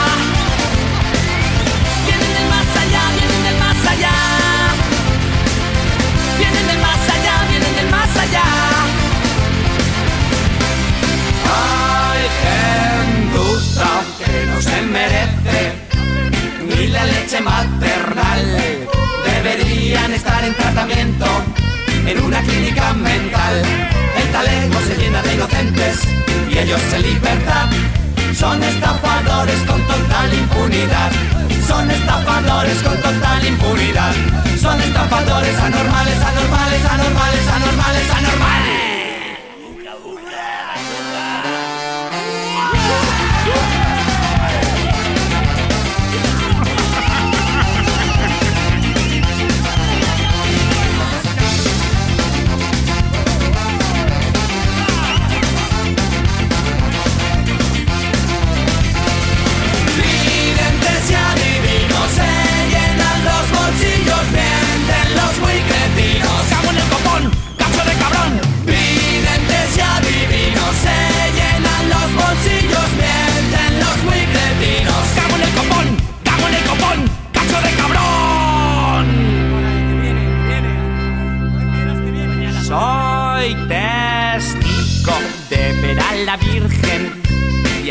[12.30, 15.72] Hay gentuza que no se merece
[16.68, 18.58] ni la leche maternal.
[19.24, 21.26] Deberían estar en tratamiento
[22.06, 23.62] en una clínica mental.
[24.16, 26.00] El talego se llena de inocentes
[26.50, 27.68] y ellos en libertad.
[28.38, 31.10] Son estafadores con total impunidad.
[31.66, 34.12] Son estafadores con total impunidad.
[34.60, 38.89] Son estafadores anormales, anormales, anormales, anormales, anormales.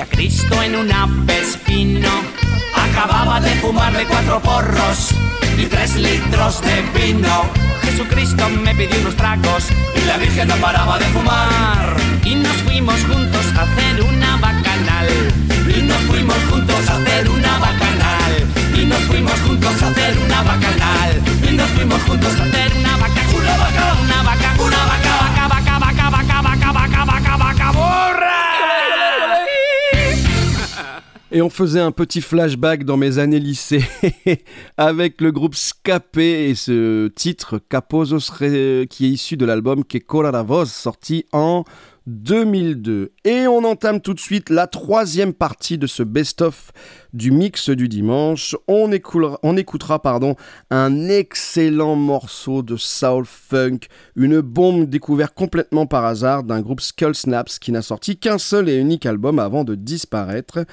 [0.02, 2.10] A Cristo en un apespino.
[2.74, 5.12] Acababa de fumarle cuatro porros
[5.58, 7.46] y tres litros de vino.
[7.84, 11.98] Jesucristo me pidió unos tragos y la Virgen no paraba de fumar.
[12.24, 15.08] Y nos fuimos juntos a hacer una bacanal.
[15.76, 18.34] Y nos fuimos juntos a hacer una bacanal.
[18.76, 21.22] Y nos fuimos juntos a hacer una bacanal.
[21.50, 25.09] Y nos fuimos juntos a hacer una vaca, una vaca, una vaca, una vaca,
[31.32, 33.84] Et on faisait un petit flashback dans mes années lycée
[34.78, 40.00] avec le groupe Scapé et ce titre Caposos Re- qui est issu de l'album Que
[40.24, 41.66] la Voz sorti en
[42.08, 43.12] 2002.
[43.26, 46.72] Et on entame tout de suite la troisième partie de ce best-of
[47.14, 48.56] du mix du dimanche.
[48.68, 48.90] On
[49.44, 50.36] on écoutera pardon,
[50.72, 53.82] un excellent morceau de soul funk,
[54.16, 58.68] une bombe découverte complètement par hasard d'un groupe Skull Snaps qui n'a sorti qu'un seul
[58.68, 60.66] et unique album avant de disparaître.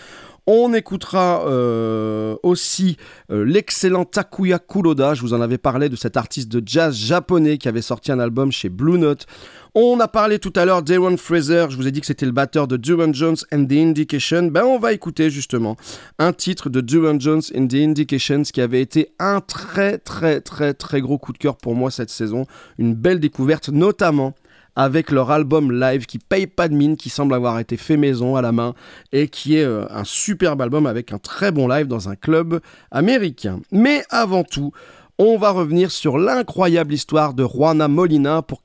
[0.49, 2.97] On écoutera euh, aussi
[3.33, 5.15] euh, l'excellent Takuya Kuroda.
[5.15, 8.21] Je vous en avais parlé de cet artiste de jazz japonais qui avait sorti un
[8.21, 9.27] album chez Blue Note.
[9.75, 11.67] On a parlé tout à l'heure d'Aaron Fraser.
[11.69, 14.45] Je vous ai dit que c'était le batteur de Duran Jones and the Indication.
[14.45, 15.77] Ben, on va écouter justement
[16.21, 20.75] un titre de Duran Jones and the Indications qui avait été un très, très, très,
[20.75, 22.47] très gros coup de cœur pour moi cette saison.
[22.79, 24.33] Une belle découverte, notamment
[24.77, 28.37] avec leur album live qui paye pas de mine, qui semble avoir été fait maison
[28.37, 28.75] à la main
[29.13, 32.61] et qui est euh, un superbe album avec un très bon live dans un club
[32.91, 33.61] américain.
[33.73, 34.73] Mais avant tout,
[35.19, 38.43] on va revenir sur l'incroyable histoire de Juana Molina.
[38.43, 38.61] Pour,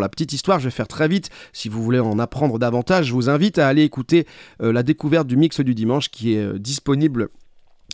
[0.00, 1.28] la petite histoire, je vais faire très vite.
[1.52, 4.26] Si vous voulez en apprendre davantage, je vous invite à aller écouter
[4.62, 7.28] euh, la découverte du mix du dimanche qui est euh, disponible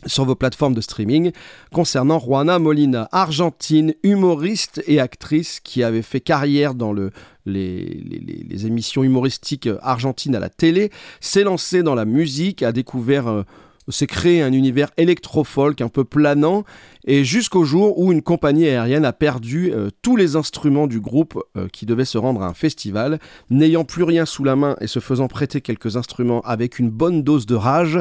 [0.06, 1.32] sur vos plateformes de streaming
[1.72, 7.10] concernant Juana Molina, argentine, humoriste et actrice qui avait fait carrière dans le,
[7.46, 10.90] les, les- les émissions humoristiques argentines à la télé,
[11.20, 13.42] s'est lancée dans la musique, a découvert, euh,
[13.88, 16.64] s'est créé un univers électro-folk un peu planant,
[17.10, 21.42] et jusqu'au jour où une compagnie aérienne a perdu euh, tous les instruments du groupe
[21.56, 24.86] euh, qui devait se rendre à un festival, n'ayant plus rien sous la main et
[24.86, 27.98] se faisant prêter quelques instruments avec une bonne dose de rage,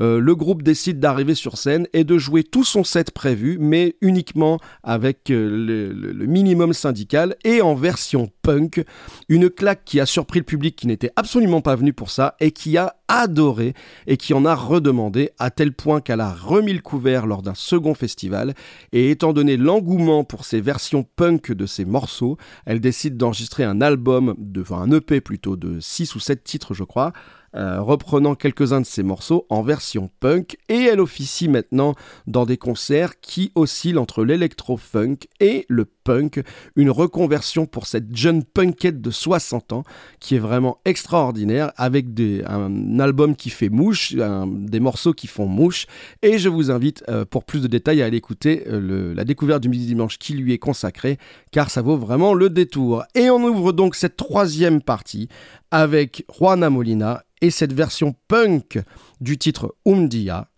[0.00, 3.96] euh, le groupe décide d'arriver sur scène et de jouer tout son set prévu, mais
[4.00, 8.84] uniquement avec le minimum syndical et en version punk.
[9.28, 12.52] Une claque qui a surpris le public qui n'était absolument pas venu pour ça et
[12.52, 13.74] qui a adoré
[14.06, 17.54] et qui en a redemandé à tel point qu'elle a remis le couvert lors d'un
[17.54, 18.54] second festival.
[18.92, 22.36] Et étant donné l'engouement pour ces versions punk de ces morceaux,
[22.66, 26.74] elle décide d'enregistrer un album, de, enfin un EP plutôt, de 6 ou 7 titres
[26.74, 27.12] je crois,
[27.56, 31.94] euh, reprenant quelques-uns de ses morceaux en version punk et elle officie maintenant
[32.26, 36.42] dans des concerts qui oscillent entre l'électro-funk et le punk,
[36.76, 39.84] une reconversion pour cette jeune punkette de 60 ans
[40.20, 42.06] qui est vraiment extraordinaire avec
[42.46, 45.86] un album qui fait mouche, des morceaux qui font mouche
[46.22, 49.62] et je vous invite euh, pour plus de détails à aller écouter euh, la découverte
[49.62, 51.18] du midi dimanche qui lui est consacrée
[51.50, 53.04] car ça vaut vraiment le détour.
[53.14, 55.28] Et on ouvre donc cette troisième partie
[55.70, 58.78] avec Juana Molina et cette version punk
[59.20, 60.48] du titre Umdia,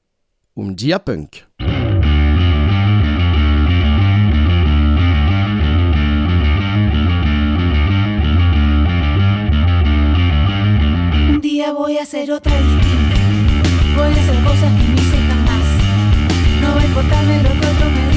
[0.56, 1.46] Umdia Punk.
[11.96, 13.14] Voy a ser otra distinta.
[13.96, 15.64] Voy a hacer cosas que no hice jamás.
[16.60, 18.15] No va a importarme lo que otros me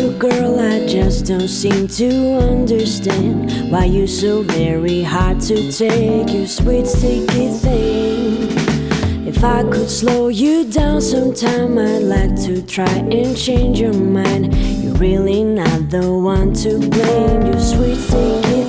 [0.00, 6.46] girl, I just don't seem to understand why you're so very hard to take, you
[6.46, 9.26] sweet sticky thing.
[9.26, 14.54] If I could slow you down sometime, I'd like to try and change your mind.
[14.82, 18.61] You're really not the one to blame, you sweet sticky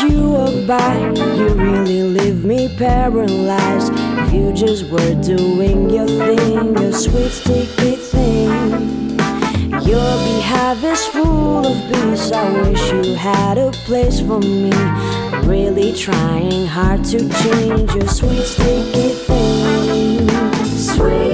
[0.00, 0.98] you walk by,
[1.36, 3.92] you really leave me paralyzed.
[4.32, 8.50] You just were doing your thing, your sweet sticky thing.
[9.86, 12.32] Your behalf is full of peace.
[12.32, 14.72] I wish you had a place for me.
[15.46, 20.28] Really trying hard to change your sweet sticky thing.
[20.64, 21.33] Sweet.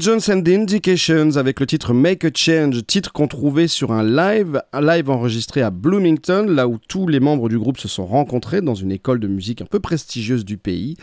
[0.00, 4.02] Jones and the Indications avec le titre Make a Change, titre qu'on trouvait sur un
[4.02, 8.62] live, live enregistré à Bloomington, là où tous les membres du groupe se sont rencontrés
[8.62, 10.96] dans une école de musique un peu prestigieuse du pays.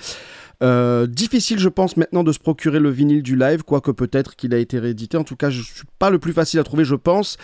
[0.63, 4.55] Euh, difficile, je pense, maintenant de se procurer le vinyle du live, quoique peut-être qu'il
[4.55, 5.15] a été réédité.
[5.15, 7.37] En tout cas, je suis pas le plus facile à trouver, je pense.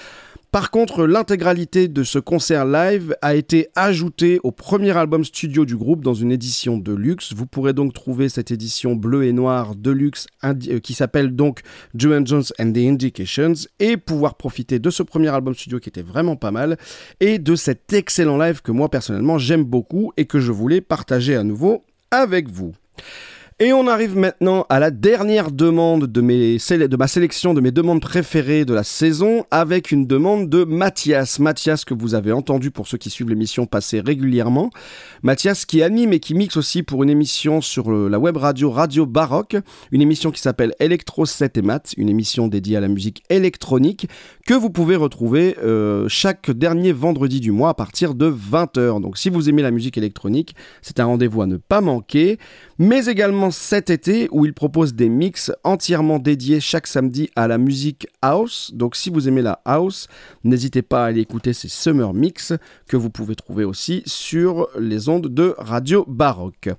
[0.53, 5.75] Par contre, l'intégralité de ce concert live a été ajoutée au premier album studio du
[5.75, 7.33] groupe dans une édition de luxe.
[7.33, 11.61] Vous pourrez donc trouver cette édition bleu et noir de luxe euh, qui s'appelle donc
[11.95, 16.03] Duane Jones and the Indications et pouvoir profiter de ce premier album studio qui était
[16.03, 16.77] vraiment pas mal
[17.19, 21.35] et de cet excellent live que moi personnellement j'aime beaucoup et que je voulais partager
[21.35, 22.75] à nouveau avec vous.
[23.65, 27.71] Et on arrive maintenant à la dernière demande de, mes de ma sélection de mes
[27.71, 31.39] demandes préférées de la saison avec une demande de Mathias.
[31.39, 34.69] Mathias que vous avez entendu pour ceux qui suivent l'émission passer régulièrement.
[35.21, 39.05] Mathias qui anime et qui mixe aussi pour une émission sur la web radio Radio
[39.05, 39.55] Baroque,
[39.93, 44.09] une émission qui s'appelle Electro 7 et Math, une émission dédiée à la musique électronique
[44.45, 49.01] que vous pouvez retrouver euh, chaque dernier vendredi du mois à partir de 20h.
[49.01, 52.37] Donc si vous aimez la musique électronique, c'est un rendez-vous à ne pas manquer,
[52.77, 57.57] mais également cet été où il propose des mix entièrement dédiés chaque samedi à la
[57.57, 58.71] musique house.
[58.73, 60.07] Donc si vous aimez la house,
[60.43, 62.51] n'hésitez pas à aller écouter ces Summer Mix
[62.89, 66.69] que vous pouvez trouver aussi sur les ondes de Radio Baroque.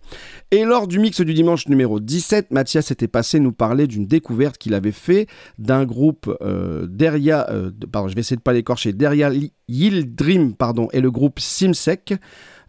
[0.50, 4.58] Et lors du mix du dimanche numéro 17, Mathias était passé nous parler d'une découverte
[4.58, 5.28] qu'il avait fait
[5.58, 9.52] d'un groupe euh, Deria, euh, de- pardon, je vais essayer de pas l'écorcher, Deria Li-
[9.68, 12.14] Yildirim, pardon, et le groupe Simsek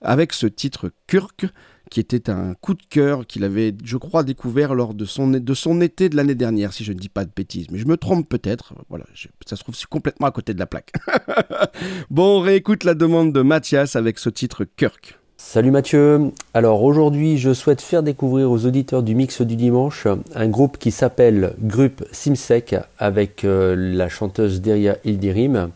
[0.01, 1.45] avec ce titre Kurk
[1.91, 5.53] qui était un coup de cœur qu'il avait, je crois, découvert lors de son, de
[5.53, 7.67] son été de l'année dernière, si je ne dis pas de bêtises.
[7.71, 8.73] Mais je me trompe peut-être.
[8.89, 10.91] Voilà, je- ça se trouve, c'est complètement à côté de la plaque.
[12.09, 15.19] bon, on réécoute la demande de Mathias avec ce titre Kirk.
[15.37, 16.31] Salut Mathieu.
[16.53, 20.91] Alors aujourd'hui, je souhaite faire découvrir aux auditeurs du mix du dimanche un groupe qui
[20.91, 25.71] s'appelle Groupe Simsek avec euh, la chanteuse Deria Ildirim.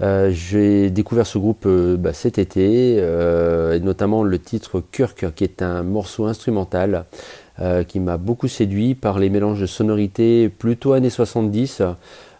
[0.00, 5.44] Euh, J'ai découvert ce groupe euh, bah, cet été, et notamment le titre Kirk, qui
[5.44, 7.04] est un morceau instrumental
[7.88, 11.80] qui m'a beaucoup séduit par les mélanges de sonorités plutôt années 70.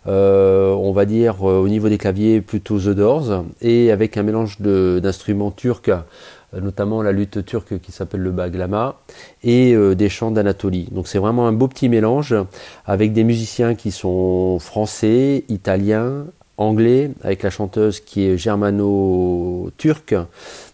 [0.08, 4.60] euh, on va dire au niveau des claviers plutôt The Doors et avec un mélange
[4.60, 5.90] d'instruments turcs
[6.60, 8.96] notamment la lutte turque qui s'appelle le baglama,
[9.42, 10.88] et euh, des chants d'Anatolie.
[10.92, 12.34] Donc c'est vraiment un beau petit mélange
[12.84, 16.26] avec des musiciens qui sont français, italiens,
[16.58, 20.14] anglais, avec la chanteuse qui est germano-turque.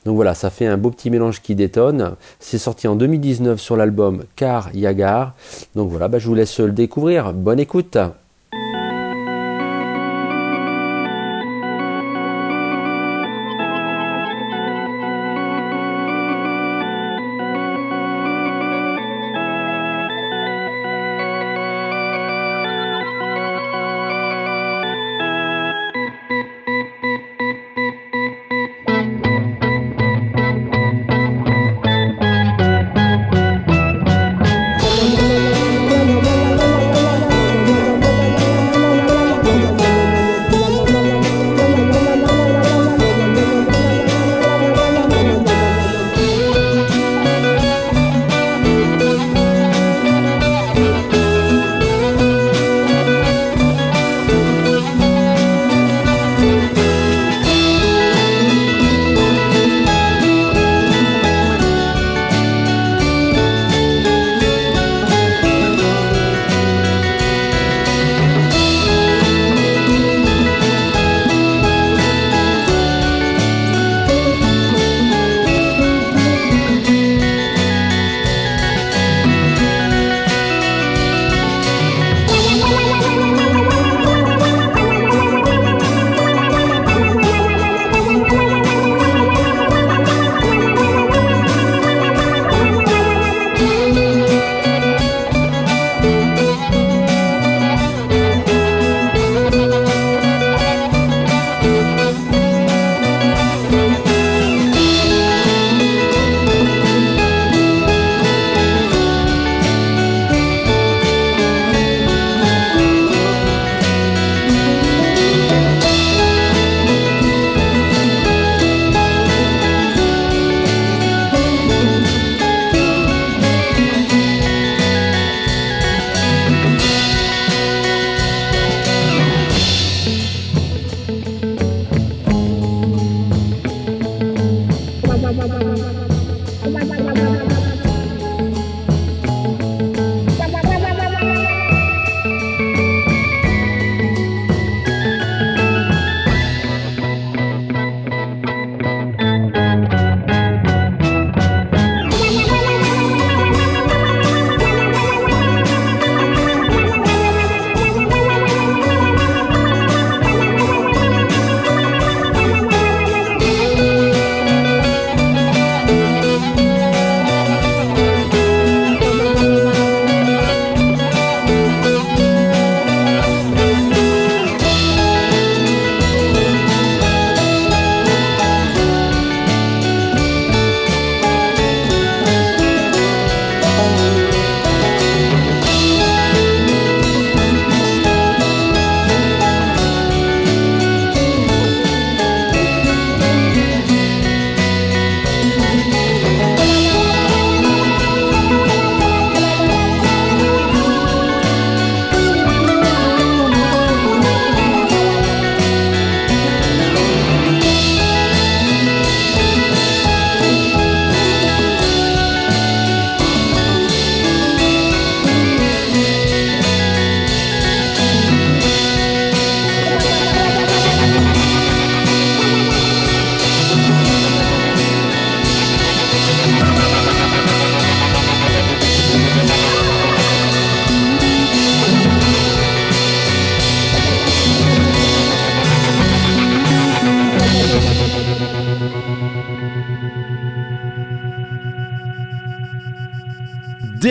[0.05, 2.15] Donc voilà, ça fait un beau petit mélange qui détonne.
[2.39, 5.35] C'est sorti en 2019 sur l'album Car Yagar.
[5.75, 7.33] Donc voilà, bah, je vous laisse le découvrir.
[7.33, 7.99] Bonne écoute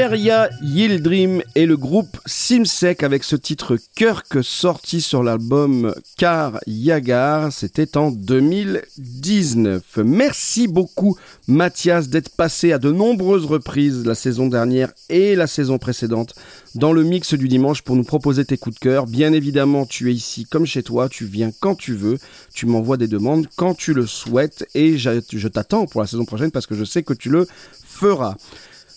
[0.01, 7.51] Deria Yildirim et le groupe Simsek avec ce titre Kirk sorti sur l'album Car Yagar,
[7.51, 9.99] c'était en 2019.
[10.03, 11.15] Merci beaucoup
[11.47, 16.33] Mathias d'être passé à de nombreuses reprises la saison dernière et la saison précédente
[16.73, 19.05] dans le mix du dimanche pour nous proposer tes coups de cœur.
[19.05, 22.17] Bien évidemment, tu es ici comme chez toi, tu viens quand tu veux,
[22.55, 26.49] tu m'envoies des demandes quand tu le souhaites et je t'attends pour la saison prochaine
[26.49, 27.45] parce que je sais que tu le
[27.85, 28.35] feras.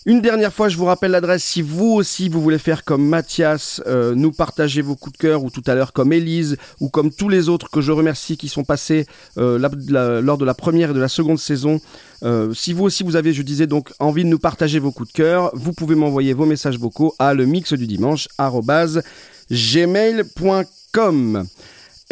[0.07, 1.43] Une dernière fois, je vous rappelle l'adresse.
[1.43, 5.43] Si vous aussi vous voulez faire comme Mathias, euh, nous partager vos coups de cœur,
[5.43, 8.47] ou tout à l'heure comme Élise, ou comme tous les autres que je remercie qui
[8.47, 9.07] sont passés
[9.39, 11.81] euh, lors de la première et de la seconde saison.
[12.21, 15.11] Euh, si vous aussi vous avez, je disais donc, envie de nous partager vos coups
[15.11, 18.27] de cœur, vous pouvez m'envoyer vos messages vocaux à le mix du dimanche.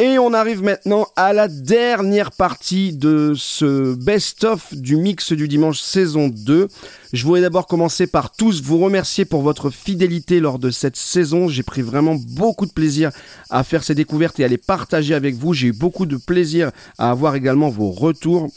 [0.00, 5.80] Et on arrive maintenant à la dernière partie de ce best-of du mix du dimanche
[5.80, 6.66] saison 2.
[7.12, 11.46] Je voulais d'abord commencer par tous vous remercier pour votre fidélité lors de cette saison.
[11.46, 13.12] J'ai pris vraiment beaucoup de plaisir
[13.50, 15.54] à faire ces découvertes et à les partager avec vous.
[15.54, 18.50] J'ai eu beaucoup de plaisir à avoir également vos retours.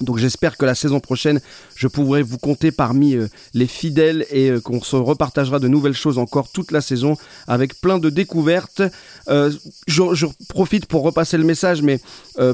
[0.00, 1.40] Donc j'espère que la saison prochaine,
[1.74, 5.94] je pourrai vous compter parmi euh, les fidèles et euh, qu'on se repartagera de nouvelles
[5.94, 7.16] choses encore toute la saison
[7.46, 8.82] avec plein de découvertes.
[9.28, 9.52] Euh,
[9.86, 12.00] je, je profite pour repasser le message, mais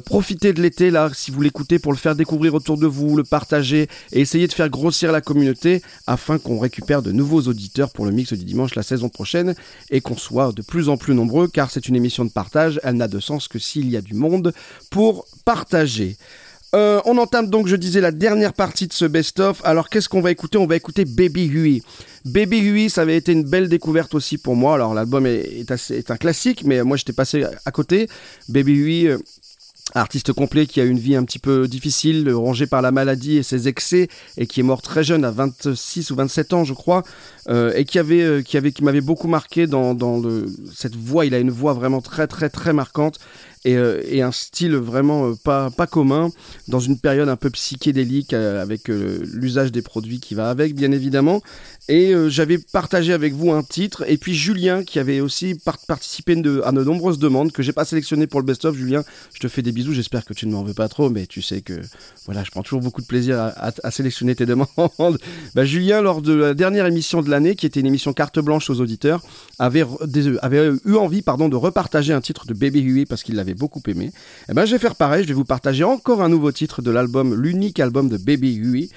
[0.06, 3.24] profitez de l'été là, si vous l'écoutez, pour le faire découvrir autour de vous, le
[3.24, 8.06] partager et essayer de faire grossir la communauté afin qu'on récupère de nouveaux auditeurs pour
[8.06, 9.54] le mix du dimanche la saison prochaine
[9.90, 12.96] et qu'on soit de plus en plus nombreux car c'est une émission de partage, elle
[12.96, 14.52] n'a de sens que s'il y a du monde
[14.90, 16.16] pour partager.
[16.74, 19.60] Euh, on entame donc, je disais, la dernière partie de ce best-of.
[19.64, 20.58] Alors, qu'est-ce qu'on va écouter?
[20.58, 21.82] On va écouter Baby Huey.
[22.24, 24.74] Baby Huey, ça avait été une belle découverte aussi pour moi.
[24.74, 25.70] Alors, l'album est,
[26.10, 28.08] un classique, mais moi, j'étais passé à côté.
[28.48, 29.18] Baby Huey, euh,
[29.94, 33.44] artiste complet qui a une vie un petit peu difficile, rongé par la maladie et
[33.44, 37.04] ses excès, et qui est mort très jeune, à 26 ou 27 ans, je crois,
[37.48, 39.96] euh, et qui avait, qui avait, qui m'avait beaucoup marqué dans,
[40.74, 41.24] cette voix.
[41.24, 43.20] Il a une voix vraiment très, très, très marquante.
[43.64, 46.30] Et, euh, et un style vraiment euh, pas, pas commun,
[46.68, 50.92] dans une période un peu psychédélique, euh, avec l'usage des produits qui va avec, bien
[50.92, 51.40] évidemment.
[51.88, 56.32] Et j'avais partagé avec vous un titre, et puis Julien, qui avait aussi par- participé
[56.32, 58.74] à de nombreuses demandes, que j'ai pas sélectionné pour le best-of.
[58.74, 59.02] Julien,
[59.34, 61.42] je te fais des bisous, j'espère que tu ne m'en veux pas trop, mais tu
[61.42, 61.74] sais que
[62.24, 65.18] voilà, je prends toujours beaucoup de plaisir à, à- sélectionner tes demandes.
[65.54, 68.70] bah, Julien, lors de la dernière émission de l'année, qui était une émission carte blanche
[68.70, 69.22] aux auditeurs,
[69.58, 73.34] avait, des- avait eu envie pardon, de repartager un titre de Baby Huey parce qu'il
[73.36, 74.12] l'avait beaucoup aimé.
[74.48, 76.90] Et ben, je vais faire pareil, je vais vous partager encore un nouveau titre de
[76.90, 78.88] l'album, l'unique album de Baby Huey,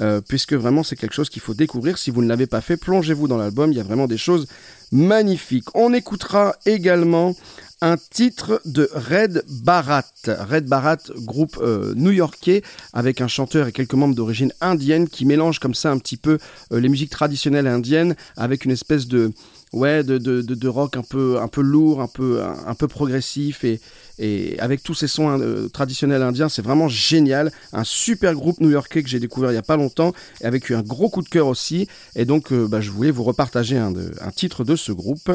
[0.00, 1.98] euh, puisque vraiment c'est quelque chose qu'il faut découvrir.
[1.98, 4.46] Si vous ne l'avez pas fait, plongez-vous dans l'album, il y a vraiment des choses
[4.92, 5.74] magnifiques.
[5.74, 7.34] On écoutera également
[7.82, 10.04] un titre de Red Barat.
[10.26, 12.62] Red Barat, groupe euh, new-yorkais
[12.92, 16.38] avec un chanteur et quelques membres d'origine indienne qui mélangent comme ça un petit peu
[16.72, 19.32] euh, les musiques traditionnelles indiennes avec une espèce de
[19.72, 23.62] ouais de, de, de, rock un peu un peu lourd, un peu un peu progressif
[23.64, 23.80] et
[24.18, 27.52] et avec tous ces sons euh, traditionnels indiens, c'est vraiment génial.
[27.72, 30.82] Un super groupe new-yorkais que j'ai découvert il y a pas longtemps et avec un
[30.82, 31.88] gros coup de cœur aussi.
[32.14, 35.30] Et donc, euh, bah, je voulais vous repartager un, un titre de ce groupe.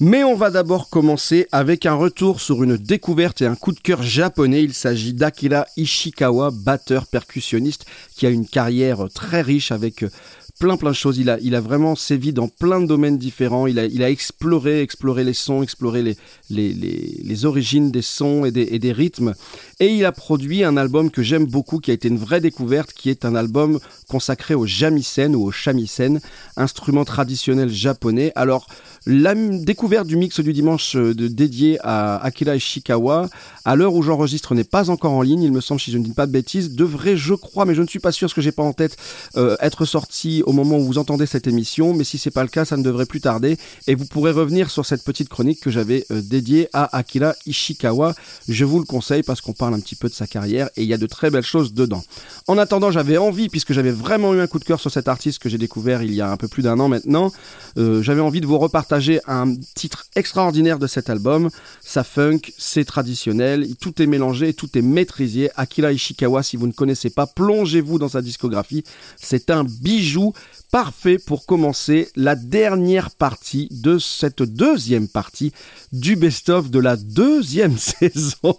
[0.00, 3.80] Mais on va d'abord commencer avec un retour sur une découverte et un coup de
[3.80, 4.62] cœur japonais.
[4.62, 7.84] Il s'agit d'Akira Ishikawa, batteur percussionniste,
[8.14, 10.10] qui a une carrière très riche avec euh,
[10.58, 11.18] plein plein de choses.
[11.18, 13.66] Il a, il a vraiment sévi dans plein de domaines différents.
[13.66, 16.16] Il a, il a exploré, exploré les sons, exploré les,
[16.50, 19.34] les, les, les origines des sons et des, et des rythmes.
[19.80, 22.92] Et il a produit un album que j'aime beaucoup, qui a été une vraie découverte,
[22.92, 23.78] qui est un album
[24.08, 26.20] consacré au shamisen ou au shamisen,
[26.56, 28.32] instrument traditionnel japonais.
[28.34, 28.66] Alors,
[29.06, 33.28] la découverte du mix du dimanche euh, dédié à Akira Ishikawa,
[33.64, 36.04] à l'heure où j'enregistre, n'est pas encore en ligne, il me semble, si je ne
[36.04, 38.40] dis pas de bêtises, devrait, je crois, mais je ne suis pas sûr, ce que
[38.40, 38.96] j'ai pas en tête,
[39.36, 42.48] euh, être sorti au moment où vous entendez cette émission, mais si c'est pas le
[42.48, 45.68] cas, ça ne devrait plus tarder, et vous pourrez revenir sur cette petite chronique que
[45.68, 48.14] j'avais euh, dédiée à Akira Ishikawa.
[48.48, 50.88] Je vous le conseille parce qu'on parle un petit peu de sa carrière et il
[50.88, 52.02] y a de très belles choses dedans.
[52.46, 55.38] En attendant, j'avais envie, puisque j'avais vraiment eu un coup de cœur sur cet artiste
[55.38, 57.30] que j'ai découvert il y a un peu plus d'un an maintenant,
[57.76, 61.50] euh, j'avais envie de vous repartager un titre extraordinaire de cet album.
[61.82, 65.50] Sa funk, c'est traditionnel, tout est mélangé, tout est maîtrisé.
[65.56, 68.82] Akira Ishikawa, si vous ne connaissez pas, plongez-vous dans sa discographie.
[69.18, 70.32] C'est un bijou
[70.70, 75.52] parfait pour commencer la dernière partie de cette deuxième partie
[75.92, 78.56] du best-of de la deuxième saison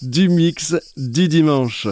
[0.00, 1.88] du mix du dimanche.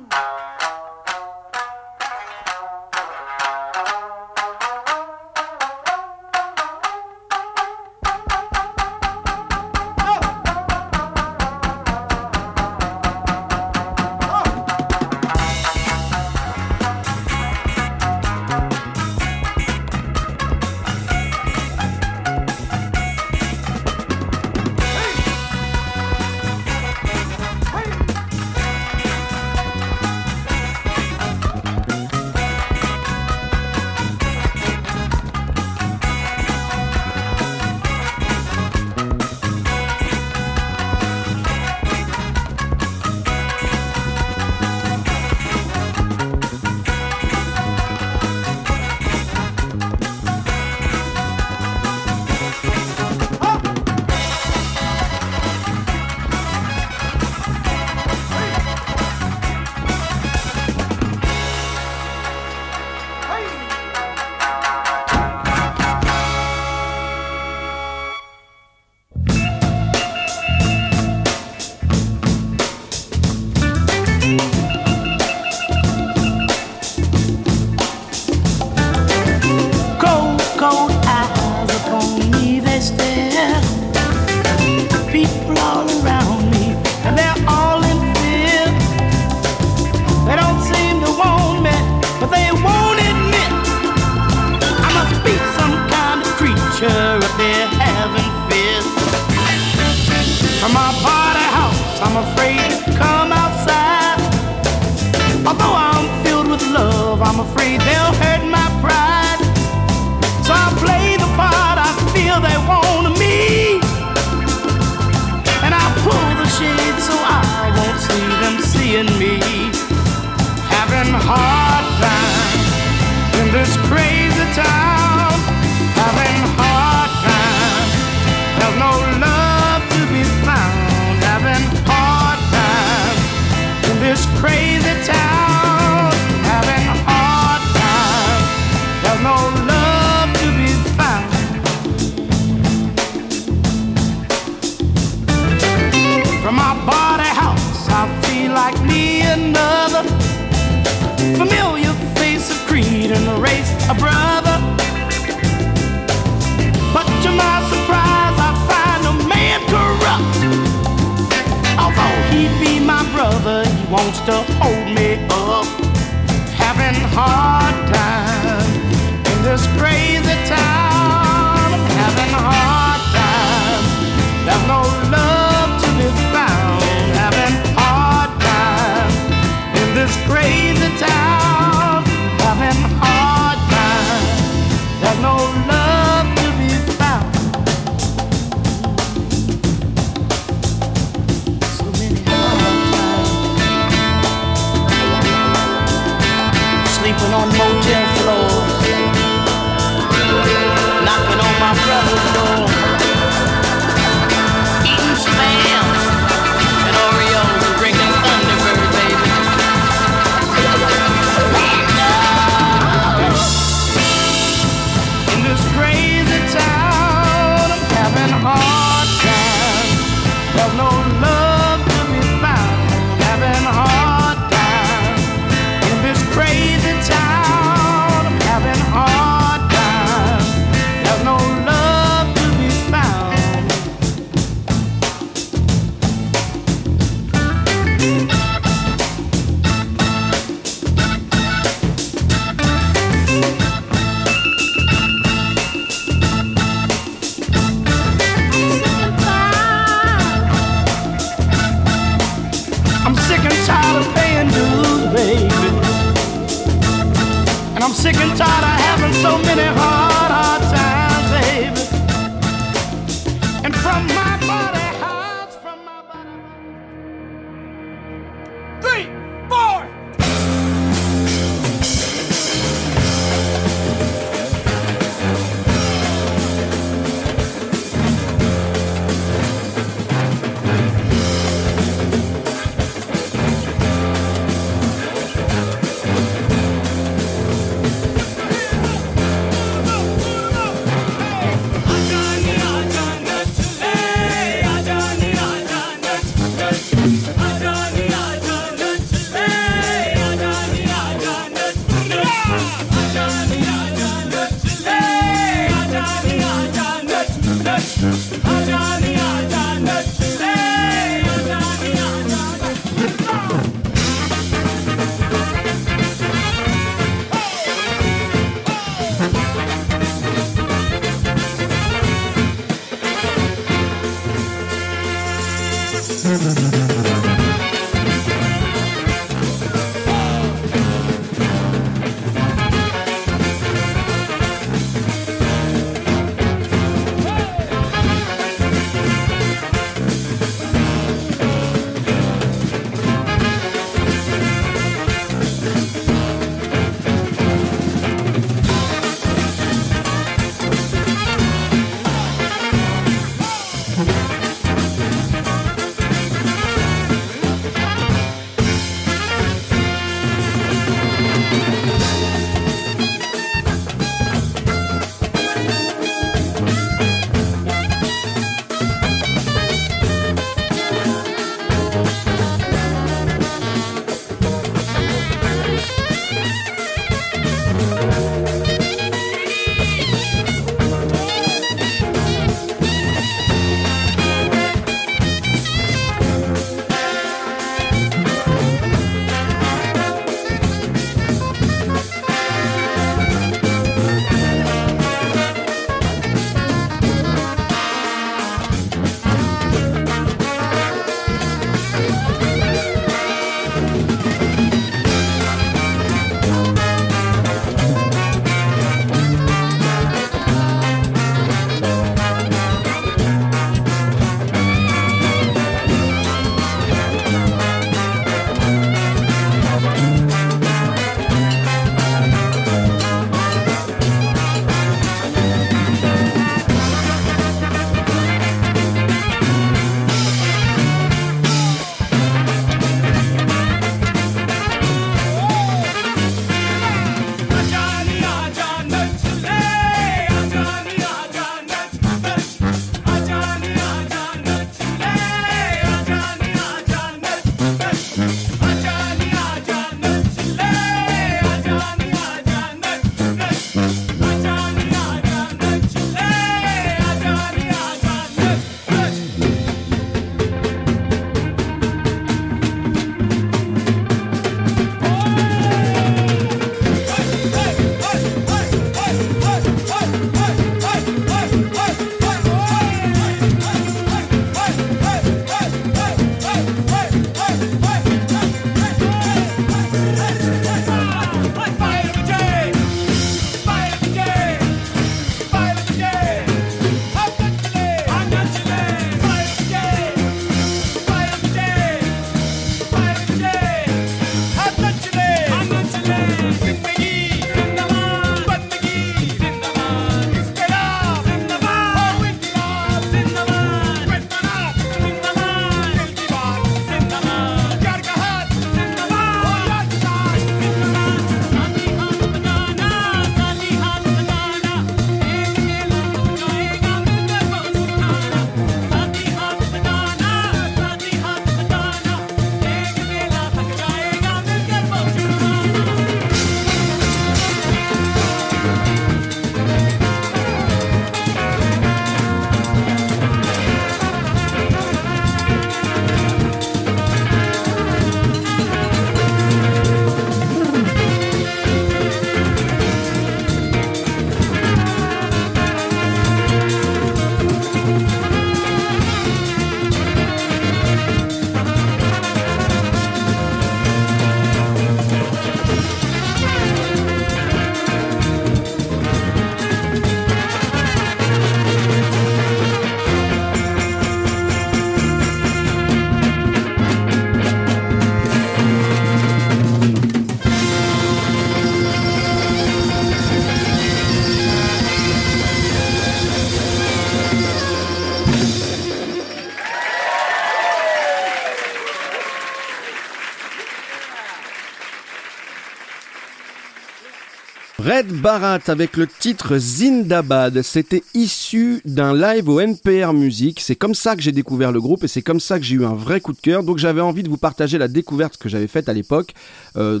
[588.20, 590.60] Barat avec le titre Zindabad.
[590.60, 593.60] C'était issu d'un live au NPR Music.
[593.60, 595.86] C'est comme ça que j'ai découvert le groupe et c'est comme ça que j'ai eu
[595.86, 596.62] un vrai coup de cœur.
[596.62, 599.32] Donc j'avais envie de vous partager la découverte que j'avais faite à l'époque
[599.76, 600.00] euh,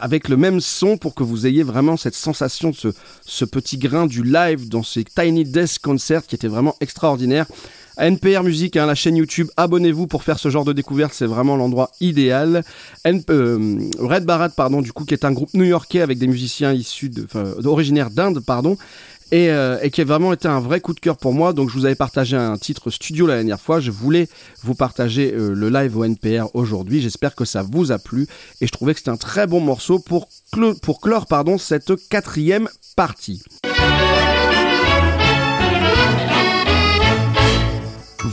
[0.00, 4.22] avec le même son pour que vous ayez vraiment cette sensation ce petit grain du
[4.22, 7.46] live dans ces Tiny Desk Concerts qui était vraiment extraordinaire.
[7.98, 11.56] NPR Music, hein, la chaîne YouTube, abonnez-vous pour faire ce genre de découverte, c'est vraiment
[11.56, 12.62] l'endroit idéal.
[13.06, 17.08] Euh, Red Barat, pardon, du coup, qui est un groupe new-yorkais avec des musiciens issus
[17.08, 17.26] de,
[17.66, 18.76] originaires d'Inde, pardon,
[19.30, 21.52] et, euh, et qui a vraiment été un vrai coup de cœur pour moi.
[21.52, 23.80] Donc, je vous avais partagé un titre studio la dernière fois.
[23.80, 24.28] Je voulais
[24.62, 27.00] vous partager euh, le live au NPR aujourd'hui.
[27.00, 28.26] J'espère que ça vous a plu
[28.60, 30.28] et je trouvais que c'était un très bon morceau pour,
[30.82, 33.42] pour clore, pardon, cette quatrième partie.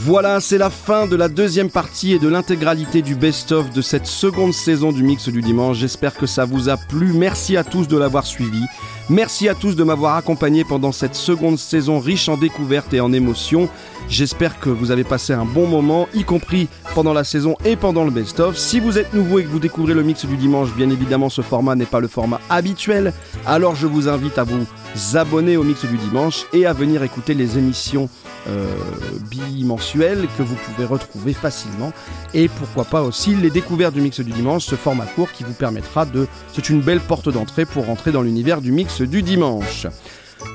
[0.06, 4.06] Voilà, c'est la fin de la deuxième partie et de l'intégralité du best-of de cette
[4.06, 5.78] seconde saison du Mix du Dimanche.
[5.78, 7.12] J'espère que ça vous a plu.
[7.12, 8.62] Merci à tous de l'avoir suivi.
[9.08, 13.12] Merci à tous de m'avoir accompagné pendant cette seconde saison riche en découvertes et en
[13.12, 13.68] émotions.
[14.08, 18.04] J'espère que vous avez passé un bon moment, y compris pendant la saison et pendant
[18.04, 18.56] le best-of.
[18.56, 21.42] Si vous êtes nouveau et que vous découvrez le mix du dimanche, bien évidemment ce
[21.42, 23.12] format n'est pas le format habituel.
[23.46, 24.66] Alors je vous invite à vous
[25.14, 28.08] abonner au mix du dimanche et à venir écouter les émissions
[28.48, 28.72] euh,
[29.28, 31.92] bimensuelles que vous pouvez retrouver facilement.
[32.32, 35.52] Et pourquoi pas aussi les découvertes du mix du dimanche, ce format court qui vous
[35.52, 36.28] permettra de...
[36.52, 39.86] C'est une belle porte d'entrée pour rentrer dans l'univers du mix du dimanche.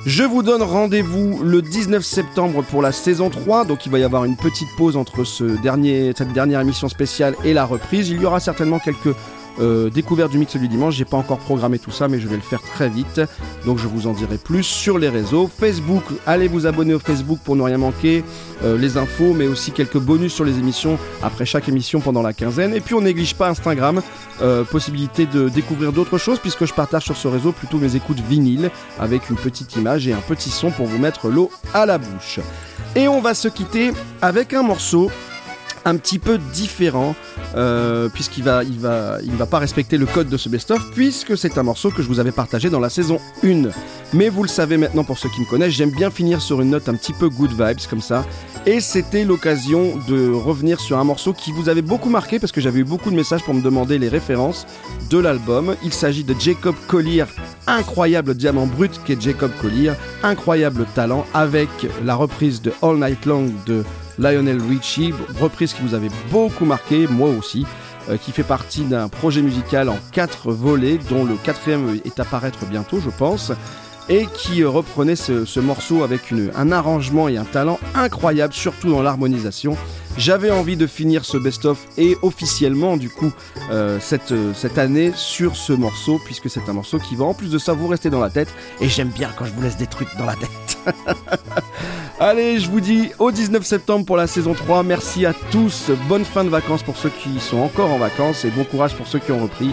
[0.05, 4.03] Je vous donne rendez-vous le 19 septembre pour la saison 3, donc il va y
[4.03, 8.09] avoir une petite pause entre ce dernier, cette dernière émission spéciale et la reprise.
[8.09, 9.15] Il y aura certainement quelques
[9.59, 10.95] euh, découvertes du mix du dimanche.
[10.95, 13.21] J'ai pas encore programmé tout ça, mais je vais le faire très vite.
[13.65, 15.47] Donc je vous en dirai plus sur les réseaux.
[15.47, 18.23] Facebook, allez vous abonner au Facebook pour ne rien manquer.
[18.63, 22.33] Euh, les infos, mais aussi quelques bonus sur les émissions après chaque émission pendant la
[22.33, 22.75] quinzaine.
[22.75, 24.01] Et puis on néglige pas Instagram,
[24.41, 28.19] euh, possibilité de découvrir d'autres choses puisque je partage sur ce réseau plutôt mes écoutes
[28.19, 28.69] vinyles
[28.99, 32.39] avec une petite image et un petit son pour vous mettre l'eau à la bouche.
[32.95, 33.91] Et on va se quitter
[34.21, 35.09] avec un morceau
[35.85, 37.15] un petit peu différent
[37.55, 41.37] euh, puisqu'il va, il va, il va pas respecter le code de ce best-of puisque
[41.37, 43.69] c'est un morceau que je vous avais partagé dans la saison 1.
[44.13, 46.71] Mais vous le savez maintenant pour ceux qui me connaissent, j'aime bien finir sur une
[46.71, 48.25] note un petit peu good vibes comme ça.
[48.65, 52.61] Et c'était l'occasion de revenir sur un morceau qui vous avait beaucoup marqué parce que
[52.61, 54.67] j'avais eu beaucoup de messages pour me demander les références
[55.09, 55.75] de l'album.
[55.83, 57.25] Il s'agit de Jacob Collier,
[57.65, 61.69] incroyable diamant brut qu'est Jacob Collier, incroyable talent avec
[62.03, 63.83] la reprise de All Night Long de
[64.22, 67.65] Lionel Richie, reprise qui vous avait beaucoup marqué, moi aussi,
[68.10, 72.26] euh, qui fait partie d'un projet musical en quatre volets, dont le quatrième est à
[72.26, 73.52] paraître bientôt, je pense,
[74.09, 79.01] et qui reprenait ce, ce morceau avec un arrangement et un talent incroyable, surtout dans
[79.01, 79.77] l'harmonisation.
[80.17, 83.31] J'avais envie de finir ce best-of et officiellement, du coup,
[83.71, 83.97] euh,
[84.31, 87.57] euh, cette année sur ce morceau, puisque c'est un morceau qui va en plus de
[87.57, 88.49] ça vous rester dans la tête,
[88.81, 90.77] et j'aime bien quand je vous laisse des trucs dans la tête.
[92.19, 94.83] Allez, je vous dis au 19 septembre pour la saison 3.
[94.83, 95.89] Merci à tous.
[96.07, 99.07] Bonne fin de vacances pour ceux qui sont encore en vacances et bon courage pour
[99.07, 99.71] ceux qui ont repris.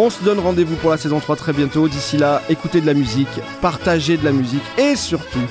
[0.00, 1.88] On se donne rendez-vous pour la saison 3 très bientôt.
[1.88, 5.44] D'ici là, écoutez de la musique, partagez de la musique et surtout,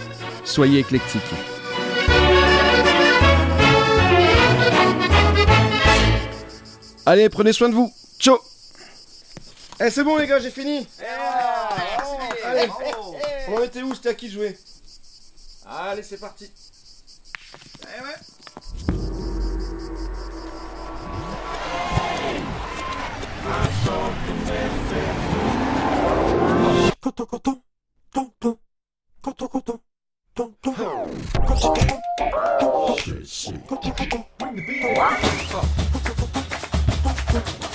[0.45, 1.22] soyez éclectiques.
[7.06, 7.91] Allez, prenez soin de vous.
[8.19, 8.40] Ciao.
[9.82, 10.88] Eh, c'est bon les gars, j'ai fini.
[12.45, 12.69] Allez,
[13.49, 14.57] on était où C'était à qui jouer?
[15.65, 16.49] Allez, c'est parti.
[17.84, 18.15] Eh ouais
[32.97, 33.67] Shit, shit.
[34.38, 34.61] Bring the
[37.61, 37.66] beat.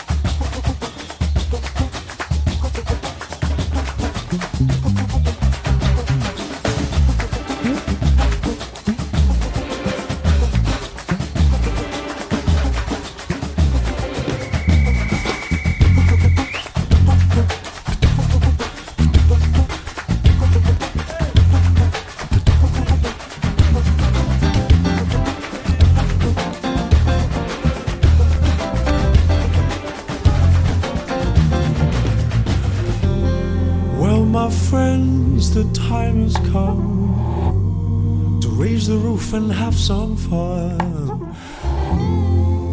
[35.62, 41.34] The time has come to raise the roof and have some fun.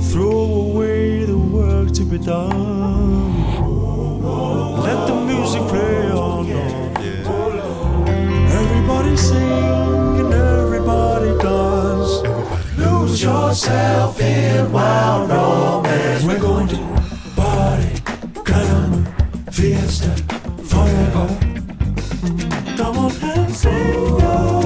[0.09, 3.43] Throw away the work to be done.
[4.81, 6.49] Let the music play on.
[8.59, 12.23] Everybody sing and everybody dance.
[12.77, 16.23] Lose yourself in wild romance.
[16.23, 16.77] We're going to
[17.35, 17.93] party,
[18.49, 20.11] caramba, fiesta,
[20.63, 21.58] forever.
[23.09, 24.58] Lord and Savior.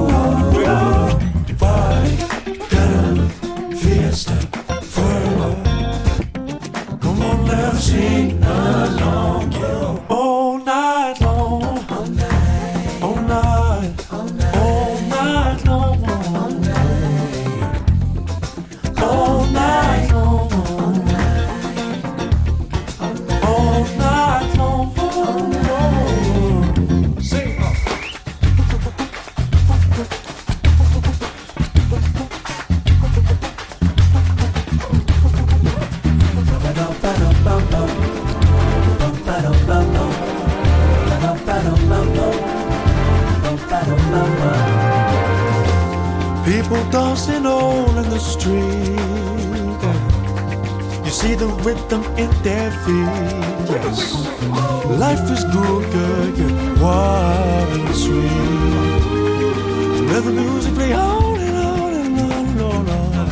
[52.72, 53.08] Feet.
[53.70, 53.98] Yes,
[54.98, 58.30] life is good, good, good, wild and sweet.
[60.12, 62.88] Let the music play on and on and on and on.
[63.18, 63.28] On.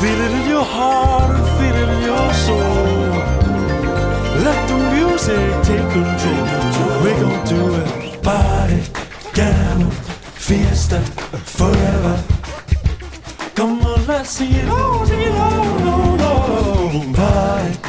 [0.00, 3.12] Feel it in your heart and feel it in your soul.
[4.46, 7.02] Let the music take control.
[7.02, 8.22] We're gonna do it.
[8.22, 8.80] Party,
[9.32, 11.00] piano, fiesta,
[11.58, 12.14] forever.
[13.54, 17.14] Come on, let's sing it all, sing it all, all, all.
[17.14, 17.87] Party, piano,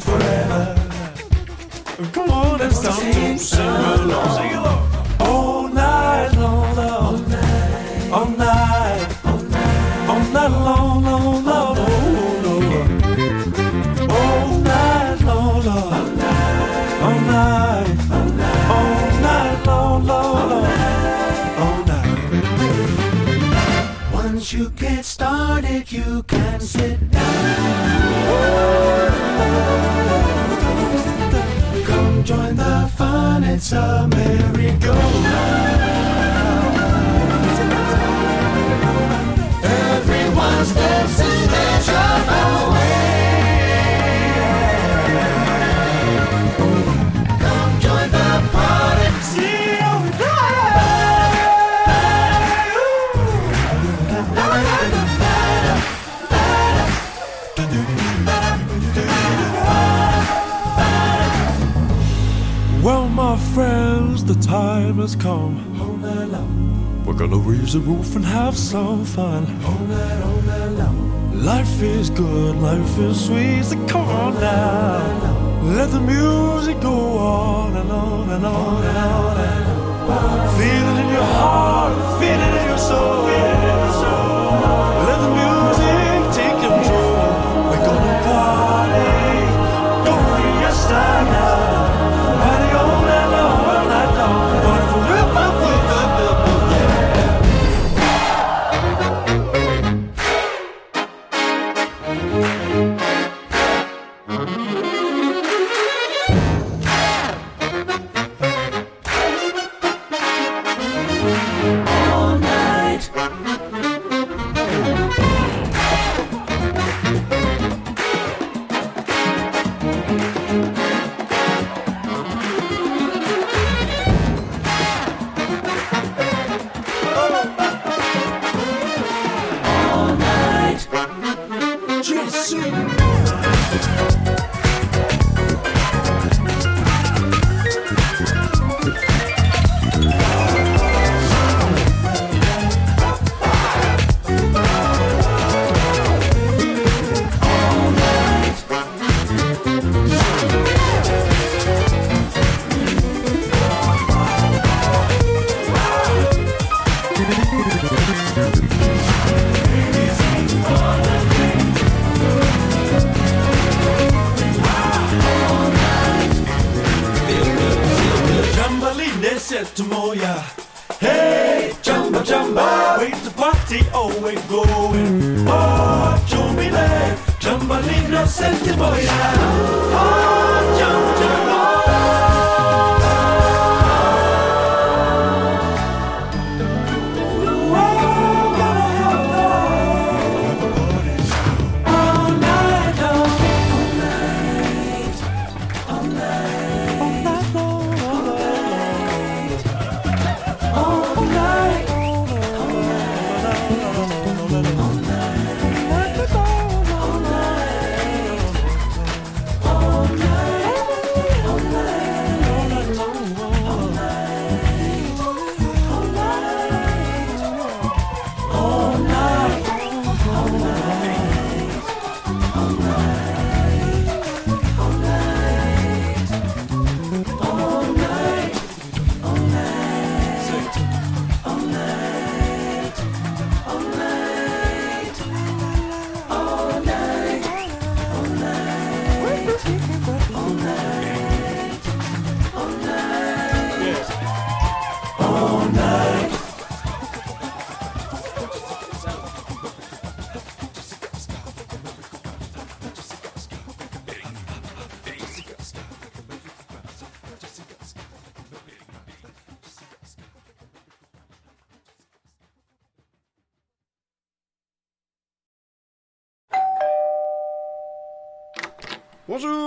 [0.00, 0.74] forever.
[2.12, 3.66] Come on, let's start to sing.
[5.20, 9.06] All night long, all night, all night,
[10.08, 11.78] all night long, long, long.
[14.10, 15.92] All night long, long.
[17.02, 20.66] All night, all night long, long, long.
[21.58, 22.18] All night.
[24.12, 27.15] Once you get started, you can sit
[34.86, 35.75] go.
[65.06, 65.54] Has come.
[67.06, 69.42] We're gonna raise the roof and have some fun.
[71.44, 75.62] Life is good, life is sweet, so come on now.
[75.78, 79.36] Let the music go on and on and on and on.
[79.50, 80.58] And on.
[80.58, 83.26] Feel it in your heart, feel it in your soul.
[83.26, 84.75] Let the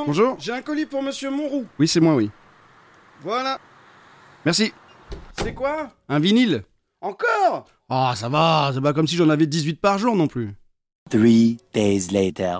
[0.09, 0.37] Bonjour.
[0.39, 1.67] J'ai un colis pour monsieur Monroux.
[1.77, 2.31] Oui, c'est moi, oui.
[3.21, 3.59] Voilà.
[4.43, 4.73] Merci.
[5.39, 5.91] C'est quoi?
[6.07, 6.63] Un vinyle
[6.99, 7.67] Encore?
[7.89, 10.55] Ah, ça va, c'est pas comme si j'en avais 18 par jour non plus.
[11.11, 12.57] Three days later.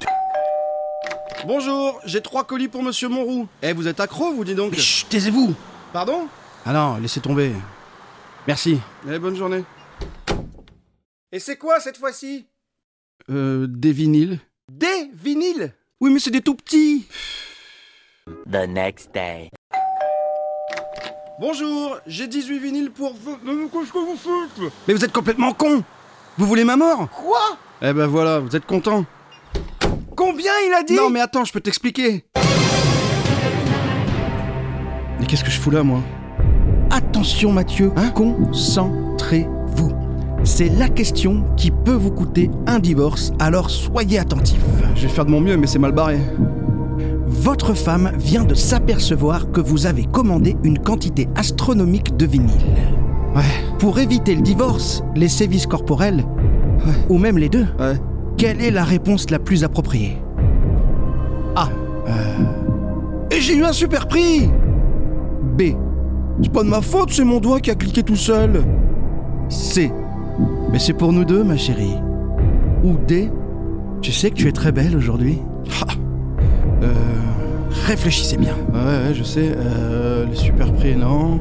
[1.48, 3.48] Bonjour, j'ai trois colis pour monsieur Monroux.
[3.64, 5.56] Eh, vous êtes accro, vous dis donc Chut, taisez-vous
[5.92, 6.28] Pardon?
[6.68, 7.52] Ah non, laissez tomber.
[8.46, 8.80] Merci.
[9.10, 9.64] Eh, bonne journée.
[11.32, 12.46] Et c'est quoi cette fois-ci?
[13.32, 14.40] Euh, des vinyles
[14.72, 15.74] Des vinyles?
[16.02, 17.06] Oui, mais c'est des tout petits
[18.50, 19.50] The next day.
[21.42, 23.38] Bonjour, j'ai 18 vinyles pour vous.
[23.44, 25.84] Mais Qu'est-ce que vous faites Mais vous êtes complètement con
[26.38, 27.10] Vous voulez ma mort?
[27.10, 27.58] Quoi?
[27.82, 29.04] Eh ben voilà, vous êtes content.
[30.16, 30.96] Combien il a dit?
[30.96, 32.24] Non, mais attends, je peux t'expliquer.
[35.20, 36.02] Mais qu'est-ce que je fous là, moi?
[36.92, 39.59] Attention, Mathieu, concentrez-vous.
[40.52, 44.66] C'est la question qui peut vous coûter un divorce, alors soyez attentifs.
[44.96, 46.18] Je vais faire de mon mieux, mais c'est mal barré.
[47.28, 52.50] Votre femme vient de s'apercevoir que vous avez commandé une quantité astronomique de vinyle.
[53.36, 53.44] Ouais.
[53.78, 56.26] Pour éviter le divorce, les sévices corporels,
[57.10, 57.98] ou même les deux, Ouais.
[58.36, 60.18] quelle est la réponse la plus appropriée?
[61.56, 61.68] A.
[62.08, 62.12] Euh,
[63.30, 64.50] Et j'ai eu un super prix
[65.58, 65.62] B.
[66.42, 68.64] C'est pas de ma faute, c'est mon doigt qui a cliqué tout seul.
[69.48, 69.92] C.
[70.72, 71.96] Mais c'est pour nous deux, ma chérie.
[72.84, 73.30] Ou D.
[74.02, 75.40] Tu sais que tu es très belle aujourd'hui
[75.82, 75.92] Ah.
[76.84, 76.88] Euh,
[77.88, 78.54] réfléchissez bien.
[78.74, 78.80] Ouais,
[79.10, 79.52] ouais, je sais.
[79.58, 81.40] Euh, le super prix, non.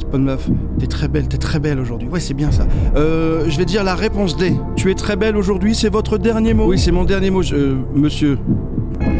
[0.00, 0.54] C'est pas de faute.
[0.78, 2.08] T'es très belle, t'es très belle aujourd'hui.
[2.08, 2.66] Ouais, c'est bien ça.
[2.96, 4.54] Euh, je vais dire la réponse D.
[4.76, 7.54] Tu es très belle aujourd'hui, c'est votre dernier mot Oui, c'est mon dernier mot, je-
[7.56, 8.38] euh, monsieur.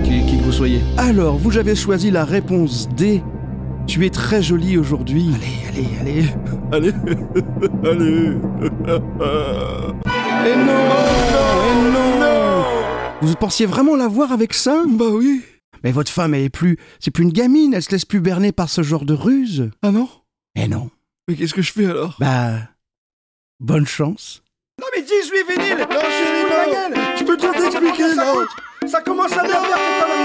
[0.05, 0.80] Qui, qui que vous soyez.
[0.97, 3.22] Alors, vous avez choisi la réponse D.
[3.89, 5.31] Tu es très jolie aujourd'hui.
[5.70, 6.24] Allez, allez,
[6.73, 6.93] Allez,
[7.85, 8.36] allez.
[10.47, 10.81] Et non,
[11.66, 11.90] Et
[12.20, 12.65] non,
[13.23, 14.82] Vous pensiez vraiment la voir avec ça?
[14.86, 15.43] Bah oui.
[15.82, 16.77] Mais votre femme, elle est plus.
[17.01, 19.70] C'est plus une gamine, elle se laisse plus berner par ce genre de ruse.
[19.82, 20.09] Ah non?
[20.55, 20.90] Eh non.
[21.27, 22.16] Mais qu'est-ce que je fais alors?
[22.20, 22.59] Bah.
[23.60, 24.43] Bonne chance.
[24.81, 25.12] Non mais 18
[25.48, 28.32] vinyles Non, je suis ma gueule Je peux tout t'expliquer, là
[28.86, 30.17] Ça commence à bien faire,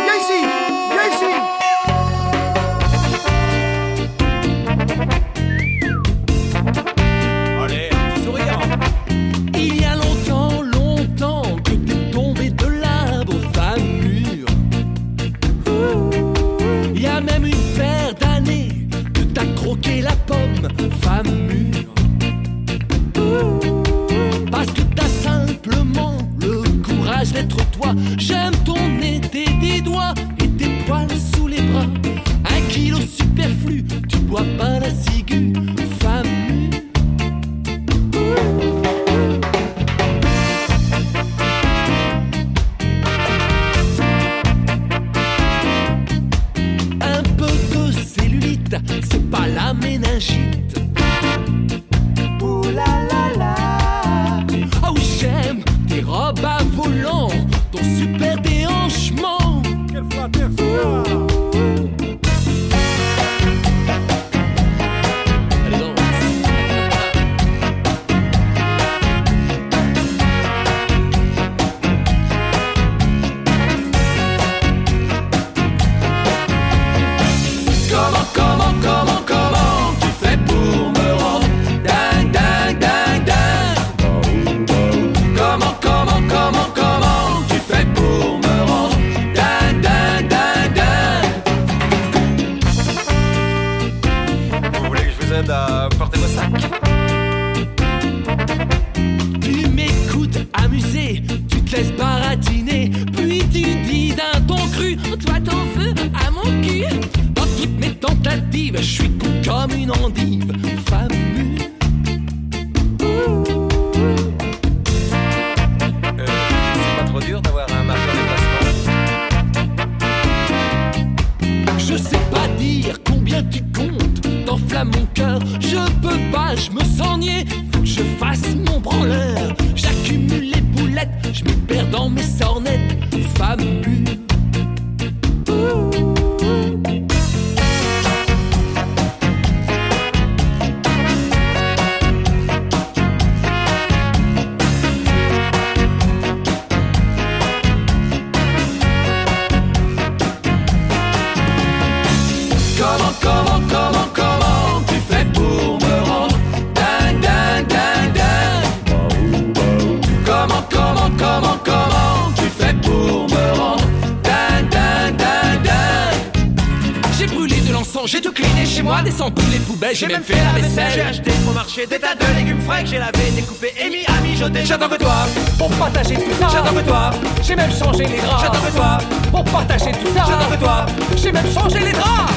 [169.94, 170.92] j'ai même fait la vaisselle.
[170.94, 174.06] J'ai acheté au marché des tas de légumes frais que j'ai lavé, découpé et mis
[174.06, 174.66] à mijoter.
[174.66, 175.26] J'attends que toi
[175.58, 176.48] pour partager tout ça.
[176.52, 177.12] J'attends que toi.
[177.42, 178.44] J'ai même changé les draps.
[178.44, 178.98] J'attends que toi
[179.32, 180.26] pour partager tout ça.
[180.28, 180.86] J'attends que toi.
[181.16, 182.33] J'ai même changé les draps.